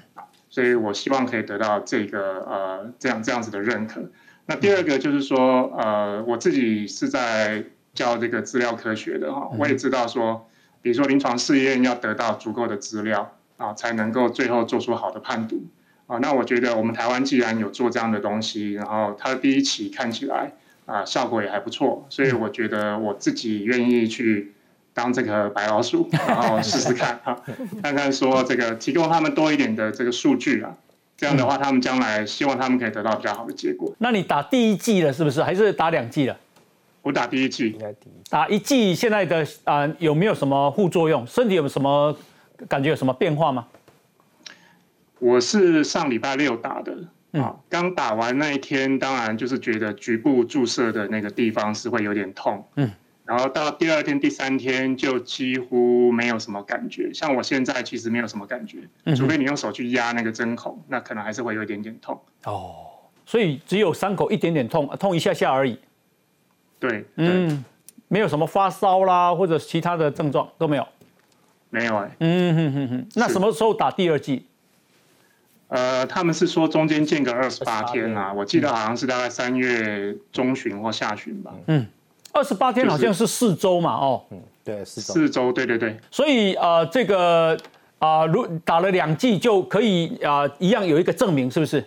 [0.50, 4.04] 所以我希望可以得到这个呃这样这样子的认可。
[4.46, 7.64] 那第二个就是说，呃，我自己是在
[7.94, 10.50] 教这个资料科学的哈，我也知道说，
[10.82, 15.64] 比如说临床试验要得到足够的资料啊，才能够最后做出好的判读
[16.08, 16.18] 啊。
[16.18, 20.52] 那我觉得我们台湾既然有做这样的东西，然后它的第一期看起来
[20.86, 24.54] 啊效果也还不错，所以我觉得我自己愿意去。
[24.98, 27.40] 当这个白老鼠，然后试试看啊，
[27.84, 30.76] 看看说这个提供他们多一点的这个数据啊，
[31.16, 33.94] 这样的话他们将来希望他们可以得到比较好的结果。
[34.00, 35.44] 那你打第一季了是不是？
[35.44, 36.36] 还是打两季了？
[37.04, 37.78] 我打第一季，
[38.28, 41.28] 打一季现在的啊、有没有什么副作用？
[41.28, 42.18] 身体有什么
[42.68, 43.68] 感觉有什么变化吗？
[45.20, 46.98] 我是上礼拜六打的。
[47.34, 52.90] 啊，刚打完那一天，当然就是觉得局部注射的那个地方是会有点痛，嗯，
[53.26, 57.14] 然后到第二天、第三天就几乎没有什么感觉。
[57.14, 58.80] 像我现在其实没有什么感觉，
[59.14, 62.20] 除非你用手去压那个针孔，那可能还是会有一点点痛。
[62.46, 62.76] 哦，
[63.26, 65.78] 所以只有伤口一点点痛，痛一下下而已。
[66.80, 67.64] 对，嗯，
[68.08, 70.88] 没有什么发烧啦，或者其他的症状都没有。
[71.70, 74.48] 没有哎、嗯哼哼哼，那什么时候打第二剂？
[75.70, 81.54] 呃，他们是说中间间隔二十八天啊，我记得好像是大概三月中旬或下旬吧。
[81.68, 81.86] 嗯，
[82.32, 84.24] 二十八天好像是四周嘛，哦，
[84.64, 85.14] 对，四周。
[85.14, 85.98] 四周，对对对。
[86.10, 87.58] 所以呃，这个
[88.00, 91.84] 啊、如打了两剂就可以啊、一样有一个证明，是不是？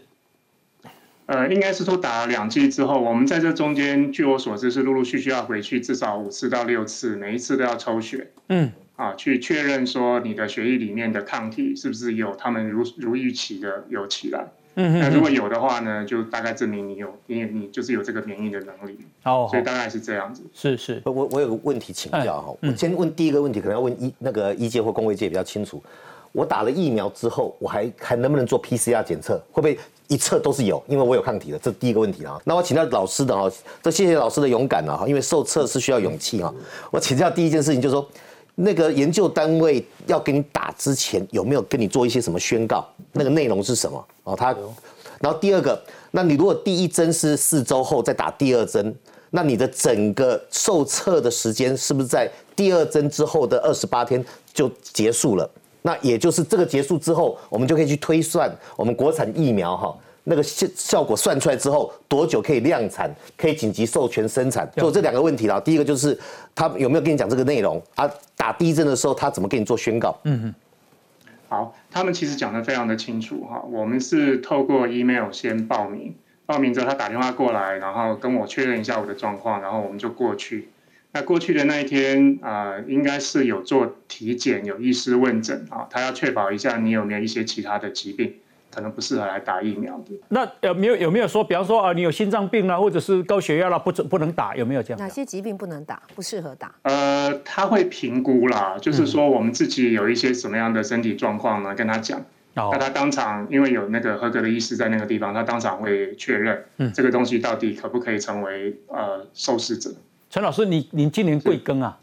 [1.27, 14.45] 呃，应该是说打了两剂之后，我们在这中间，据我所知是陆陆续续要回去至少五次到六次，每一次都要抽血嗯，啊，去确认说你的血液里面的抗体是不是有他们如如预期的有起来。
[14.75, 18.99] 嗯那如果有的话呢，就大概证明你有你你就是有这个免疫的能力。
[19.25, 20.43] 哦所以大概是这样子。
[20.53, 25.83] 是是，我我有个问题请教哈，我先问第一个问题，可能要问医那个医界或工卫界比较清楚。
[26.33, 29.37] 我打了疫苗之后，我还还能不能做 PCR 检测？
[29.51, 29.77] 会不会
[30.09, 30.81] 一测都是有？
[30.87, 32.39] 因为我有抗体的，这第一个问题啊。
[32.45, 33.51] 那我请教老师的哈，
[33.83, 36.55] 这谢谢老师的勇敢了哈，因为受测是需要勇气哈。
[36.93, 38.09] 我请教第一件事情就是说，
[38.55, 42.87] 那个研究单位要给你打之前，有没有跟你做一些什么宣告？
[43.13, 44.05] 那个内容是什么？
[44.25, 44.55] 哦，他，
[45.21, 45.81] 然后第二个，
[46.11, 48.95] 那你如果第一针是四周后再打第二针，
[49.31, 55.49] 那你的整个受测的时间是不是在第二针之后的二十八天就结束了？
[55.83, 59.97] 那也就是这个结束之后，我们就可以去推算我们国产疫苗哈。
[60.25, 64.71] 那个效效果算出来之后，多久可以量产，可以紧急授权生产？
[64.77, 65.59] 就这两个问题啦。
[65.61, 66.19] 第一个就是
[66.55, 68.09] 他有没有跟你讲这个内容啊？
[68.37, 70.19] 打第一针的时候，他怎么跟你做宣告？
[70.25, 70.55] 嗯嗯。
[71.49, 76.15] 好，他们其实讲的非常的清楚哈，我们是透过 email 先报名，
[76.47, 80.69] 报名之后他打电话过来，然后跟我确认一下我的状况，然后我们就过去。
[81.13, 88.35] 那过去的那一天啊、呃应该是有做体检，有医师问诊啊，他要确保一下你有没有一些其他的疾病，
[88.71, 90.21] 可能不适合来打疫苗的。
[90.29, 94.99] 那有没有有没有说，比方说啊，你有心脏病啦，或者是高血压啦，不准不能打，有没有这样？
[94.99, 96.75] 哪些疾病不能打，不适合打？
[96.83, 102.21] 呃，他会评估啦，就是说我们自己有一些什么样的身体状况呢，跟他讲。
[102.57, 109.89] 哦那他当场因为有那个合格的医师在那个地方，他当场会确认，嗯这个东西到底可不可以成为呃受试者。
[110.29, 111.97] 陈老师，你你今年贵庚啊？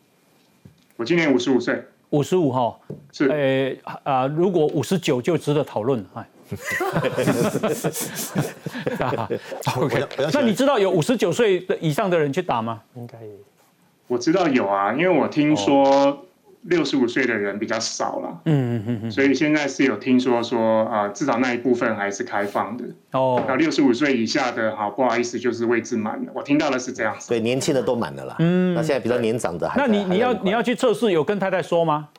[0.96, 2.80] 我今年五十五岁，五十五哈。
[3.12, 3.28] 是。
[3.28, 6.26] 呃啊，如果五十九就值得讨论，哎。
[9.00, 9.28] 啊
[9.78, 12.82] OK，那你知道有五十九岁的以上的人去打吗？
[12.96, 13.18] 应该
[14.08, 16.26] 我知道有啊，因为我听说
[16.64, 19.12] 六十五岁的人比较少了，嗯嗯嗯嗯。
[19.12, 22.86] 所以现在是有听说说啊、呃至少那一部分还是开放的。
[23.12, 23.44] 哦。
[23.48, 26.32] 那六十五岁以下的，好不好意思，就是位置满了。
[26.34, 27.30] 我听到的是这样子。
[27.30, 28.36] 对，年轻的都满了啦。
[28.40, 32.10] 嗯那现在比较年长的还那你你要你要去测试，有跟太太说吗？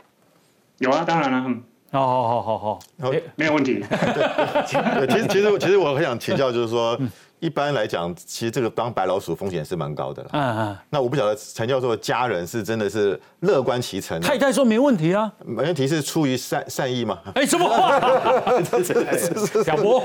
[0.78, 1.44] 有啊，当然了。
[1.46, 3.82] 嗯好好好好好，没有问题。
[3.88, 6.98] 对，其实其实其实我很想请教，就是说，
[7.40, 10.28] 一般来讲，其实这个当白老鼠风险是蛮高的啦。
[10.32, 10.76] 嗯嗯。
[10.90, 17.18] 那我不晓得陈教授的家人是真的是乐观其成，太太说没问题啊，没问题是出于善善意吗？
[17.34, 17.98] 哎，什么话？
[19.64, 20.02] 小波，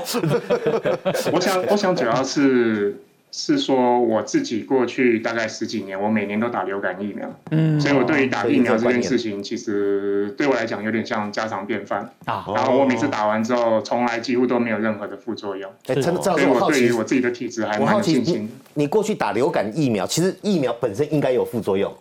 [1.32, 2.98] 我想，我想主要是
[3.36, 15.68] 是说我自己过去大概十几年，我每年都打流感疫苗，嗯所以我对于打疫苗这件事情，其实对我来讲有点像家常便饭啊然后我每次打完之后，从来几乎都没有任何的副作用。
[15.88, 18.82] 哎，陈陈老所以我对于我自己的体质还蛮有我好奇信心你。
[18.84, 21.92] 你过去打流感疫苗，其实疫苗本身应该有副作用。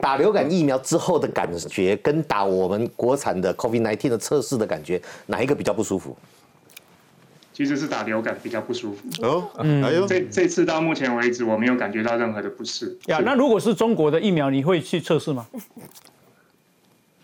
[0.00, 6.16] 打流感疫苗之后的感觉，跟打我们国产的 COVID-19 的测试的感觉，哪一个比较不舒服？
[7.58, 9.26] 其实是打流感比较不舒服。
[9.26, 12.96] 哦，嗯哎呦，这这次到目前为止，我没有感觉到任何的不适。
[13.06, 15.44] 呀，那如果是中国的疫苗，你会去测试吗？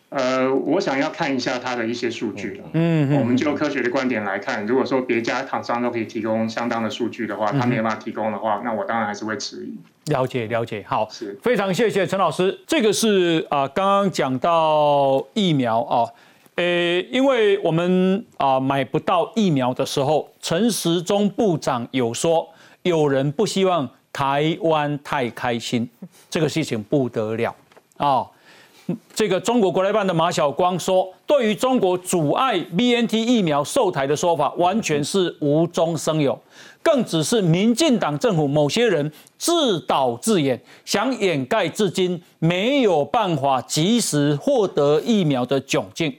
[0.09, 2.65] 呃，我想要看一下它的一些数据了。
[2.73, 9.79] 嗯嗯我们就科学的观点来看，如果说别家厂商都可以提供相当的数据的话，他没有办法提供的话，那我当然还是会迟疑。
[10.11, 12.59] 了解了解，好是，非常谢谢陈老师。
[12.67, 16.11] 这个是啊、刚刚讲到疫苗啊，
[16.57, 16.65] 呃，
[17.11, 22.49] 因为我们啊、买不到疫苗的时候，陈时中部长有说，
[22.83, 25.89] 有人不希望台湾太开心，
[26.31, 27.55] 这个事情不得了
[27.97, 28.25] 啊。
[29.15, 36.39] 这个中国国台办的马晓光说，对于中国阻碍 BNT 疫苗售台的说法，完全是无中生有，
[36.83, 46.15] 更只是民进党政府某些人自导自演，想掩盖至今没有办法及时获得疫苗的窘境。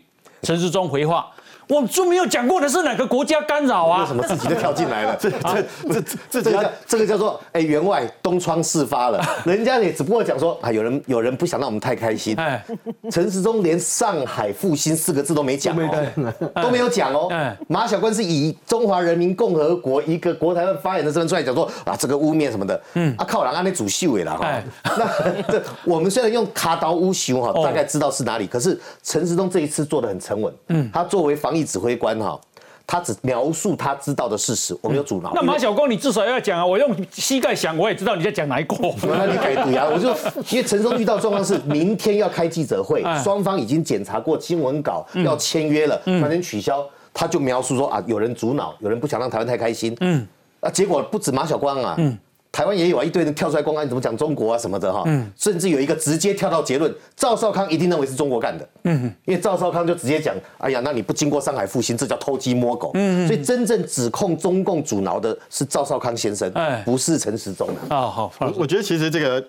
[0.46, 1.35] 陈世忠回话。
[1.68, 4.02] 我就没有讲过的是哪个国家干扰啊？
[4.02, 5.16] 为什么自己就跳进来了？
[5.20, 12.36] 这这这这这个叫这个叫做哎员外东窗事发了， 人家也只不过讲说啊有人有人不想让我们太开心。
[12.38, 12.64] 哎，
[13.10, 17.30] 陈时中连上海复兴四个字都没讲哦，都没 有讲哦。
[17.68, 24.62] 马小光是以中华人民共和国一个国台湾发言的身份出来讲说啊这个污蔑什么的，嗯啊靠人安那主席委了哈。
[24.84, 31.55] 那这我们虽然用卡刀乌熊哈，大概知道是哪里，可是陈时中这一次做的很沉稳，嗯，他作为防。
[31.64, 32.40] 指挥官哈，
[32.88, 35.32] 他只描述他知道的事实，我没有阻挠。
[35.34, 36.66] 那马小光，你至少要讲啊！
[36.66, 38.76] 我用膝盖想，我也知道你在讲哪一个。
[39.04, 39.88] 那你改读啊！
[39.92, 40.10] 我就
[40.52, 49.96] 因为陈松遇到状况是明天要开记者会，双方已经检查过新闻稿，要签约了，反正取消，他就描述说啊，有人阻挠，有人不想让台湾太开心。
[50.02, 50.28] 嗯，
[50.60, 51.96] 啊，结果不止马小光啊。
[51.98, 52.18] 嗯。
[52.56, 55.04] 台湾也有啊，一堆人跳出来公安，怎么讲中国啊什么的哈，
[55.36, 67.68] 甚至有一个直接跳到结论，赵少康一定认为是中国干的，嗯，因为赵少康就直接讲，哎呀，那你不经过上海复兴，这叫偷鸡摸狗，嗯，所以真正指控中共阻挠的是赵少康先生，哎，不是陈时中。
[67.90, 68.08] 啊。
[68.08, 69.46] 好，我我觉得其实这个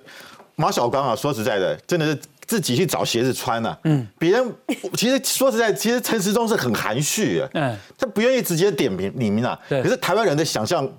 [0.56, 4.52] 马小刚啊，说实在的，真的是自己去找鞋子穿呐，嗯，别人
[4.94, 10.90] 其实说实在，其实陈时中是很含蓄的，嗯，他不愿意直接点名李明啊，对，可是台湾人的想象。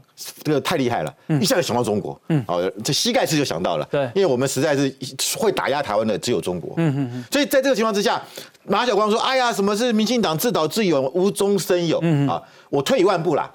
[0.41, 4.91] 这个太厉害了，一下就想到中国，嗯，哦，这膝盖式就想到了，对，因为我们实在是
[5.37, 8.19] 会打压台湾的只有中国，嗯嗯嗯，所以在这个情况之下，
[8.63, 12.27] 马晓光说，哎呀，什么是民进党自导自演，无中生有，嗯。
[12.27, 12.41] 啊，
[12.71, 13.47] 我退一万步啦。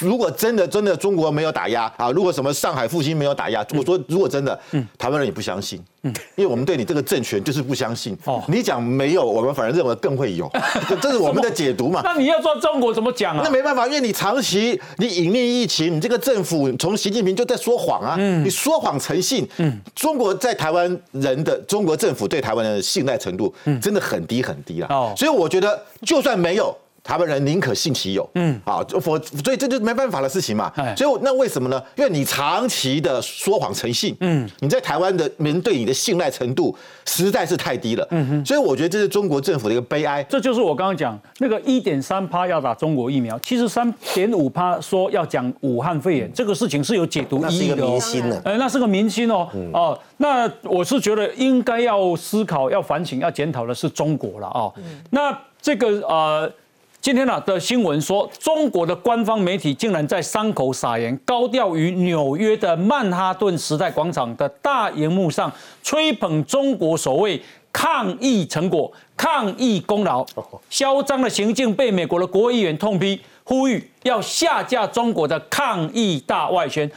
[0.00, 4.58] 如果真的真的中国没有打压啊，如果什么上海复兴没有打压，我说如果真的，
[4.96, 8.16] 台湾人也不相信，嗯，因为我们对你这个政权就是不相信。
[8.24, 10.50] 哦，你讲没有，我们反而认为更会有，
[11.02, 12.00] 这是我们的解读嘛。
[12.04, 13.42] 那你要说中国怎么讲啊？
[13.44, 19.48] 那没办法，因为你长期你隐匿疫情，你这个政府从习近平就在说谎啊，你说谎成性。
[19.56, 23.52] 嗯，中国在台湾人的中国政府对台湾人的信赖程度
[23.82, 24.86] 真的很低很低了。
[24.90, 26.76] 哦，所以我觉得就算没有。
[27.08, 30.70] 台湾人宁可信其有，嗯，啊，否，所以这就没办法的事情嘛。
[30.94, 31.82] 所以那为什么呢？
[31.96, 38.44] 因为你长期的说谎成性，嗯，你在台湾的人对你的信赖程度实在是太低了，嗯哼。
[38.44, 40.22] 所以我觉得这是中国政府的一个悲哀。
[40.24, 47.76] 这就是我刚刚讲那个一点三趴要打中国疫苗，其实三点五趴说要讲武汉肺炎，这个事情是有解读意义的。
[47.76, 48.38] 明星呢？
[48.44, 54.70] 呃，那是个明星哦，哦，那我是觉得应该要思考、要反省、要检讨的是中国了哦。
[55.08, 56.52] 那这个呃。
[57.00, 65.50] 今天呢的新闻说，中国的官方媒体竟然在伤口撒盐，高调于纽约的曼哈顿时代广场的大荧幕上
[65.82, 67.40] 吹捧中国所谓
[67.72, 70.26] 抗疫成果、抗疫功劳，
[70.68, 76.90] 嚣张的行径被美国的国会议员痛批，呼吁要下架中国的抗疫大外宣。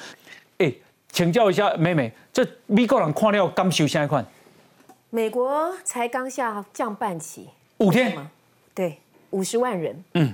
[0.58, 0.74] 哎，
[1.12, 4.26] 请教一下美美，这美国人看了感受现在看？
[5.12, 7.48] 美国才刚下降半旗，
[7.78, 8.32] 五天吗？
[8.74, 8.98] 对。
[9.32, 10.34] 五十万人，嗯，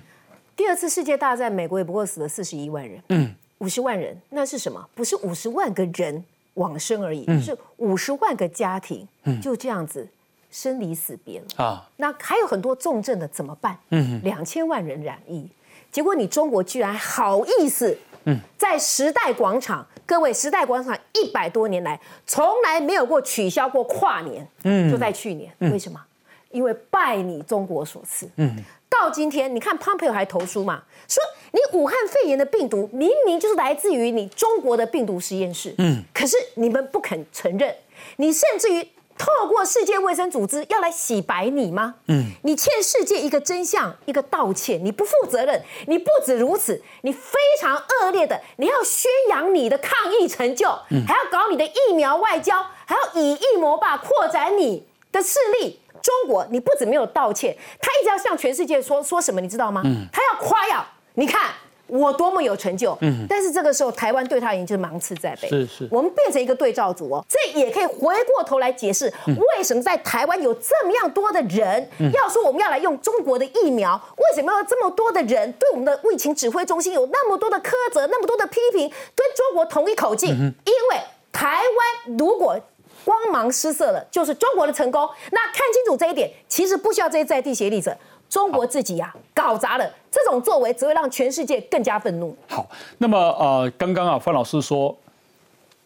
[0.56, 4.88] 第二次世界大战，美国也不过死了四十一万人，嗯，五十万人，那是什么？
[4.94, 6.24] 不是五十万个人
[6.56, 9.08] 往生而已，是五十万个家庭，
[9.42, 10.08] 就这样子
[10.52, 11.64] 生离死别了。
[11.64, 11.90] 啊。
[11.98, 13.78] 那还有很多重症的怎么办？
[13.90, 15.48] 嗯，两千万人染疫，
[15.92, 26.04] 结果你中国居然好意思，嗯，在时代广场，各位，时代广场一百多年来从来没有过取消过跨年，嗯，就在去年，为什么？
[26.50, 28.64] 因为拜你中国所赐，嗯。
[28.90, 30.84] 到今天，你看 Pompeo 还投书嘛？
[31.08, 37.76] 说你武汉肺炎的病毒明明就是来自于你中国的病毒实验室，嗯，可是你们不肯承认，
[38.18, 41.96] 你甚至于透过世界卫生组织要来洗白你吗？
[42.08, 50.68] 嗯，你欠世界一个真相，一个道歉，你不负责任，你不止如此，你非常恶劣的，你要宣扬你的抗疫成就，
[51.08, 55.80] 还要搞你的疫苗外交，还要以疫魔霸扩展你的势力。
[56.02, 59.82] 中国，你不止没有道歉，他一直要向全世界说说什么，你知道吗？
[59.86, 60.86] 嗯，他要夸耀，
[61.16, 61.52] 你看
[61.88, 62.98] 我多么有成就。
[63.02, 65.48] 嗯，但是这个时候台湾对他而言就是芒刺在背。
[65.48, 80.30] 是是，我们变成一个对照组哦，这也可以回过头来解释为什么在台湾有这么样多的人要说我们要来用中国的疫苗，为什么要这么多的人对我们的疫情指挥中心有那么多的苛责，那么多的批评，跟中国同一口径？
[80.32, 82.60] 因为台湾如果。
[83.08, 85.08] 光芒失色了，就是中国的成功。
[85.32, 87.98] 那看清楚这一点，其实不需要这些在地协力者，
[88.30, 89.90] 中国自己呀搞砸了。
[90.12, 92.36] 这种作为只会让全世界更加愤怒。
[92.50, 94.94] 好，那么呃，刚刚啊，范老师说，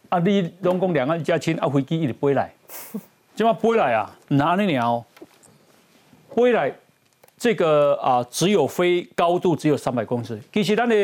[0.09, 2.51] 啊，你龙宫两岸一家亲，啊，飞机一直飞来，
[3.36, 5.05] 怎么飞来啊，哪里鸟？
[6.34, 6.74] 飞来
[7.38, 10.41] 这个啊，只有飞高度只有三百公尺。
[10.51, 10.95] 其实咱的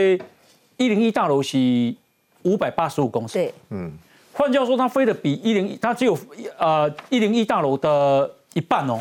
[0.77, 1.93] 一零一大楼是
[2.41, 3.33] 五百八十五公尺。
[3.35, 3.91] 对，嗯，
[4.37, 6.15] 换句话说，它飞的比一零一，它只有
[6.59, 8.99] 呃一零一大楼的一半哦。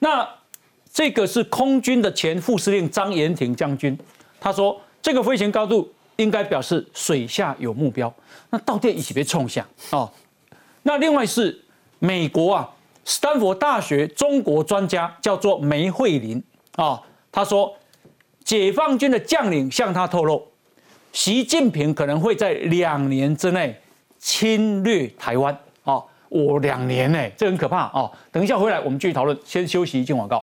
[0.00, 0.28] 那
[0.92, 3.96] 这个是空军的前副司令张延廷将军，
[4.40, 8.12] 他说这个飞行高度应该表示水下有目标。
[8.50, 10.10] 那到底一起被冲下哦？
[10.82, 11.64] 那另外是
[12.00, 12.68] 美国啊，
[13.04, 16.42] 斯坦福大学中国专家叫做梅惠林
[16.74, 17.72] 啊，他说
[18.42, 20.48] 解放军的将领向他透露，
[21.12, 23.79] 习近平可能会在两年之内
[24.20, 26.04] 侵略台湾哦！
[26.28, 28.08] 我两年呢，这很可怕哦！
[28.30, 30.38] 等一下回来我们继续讨论，先休息一进广告。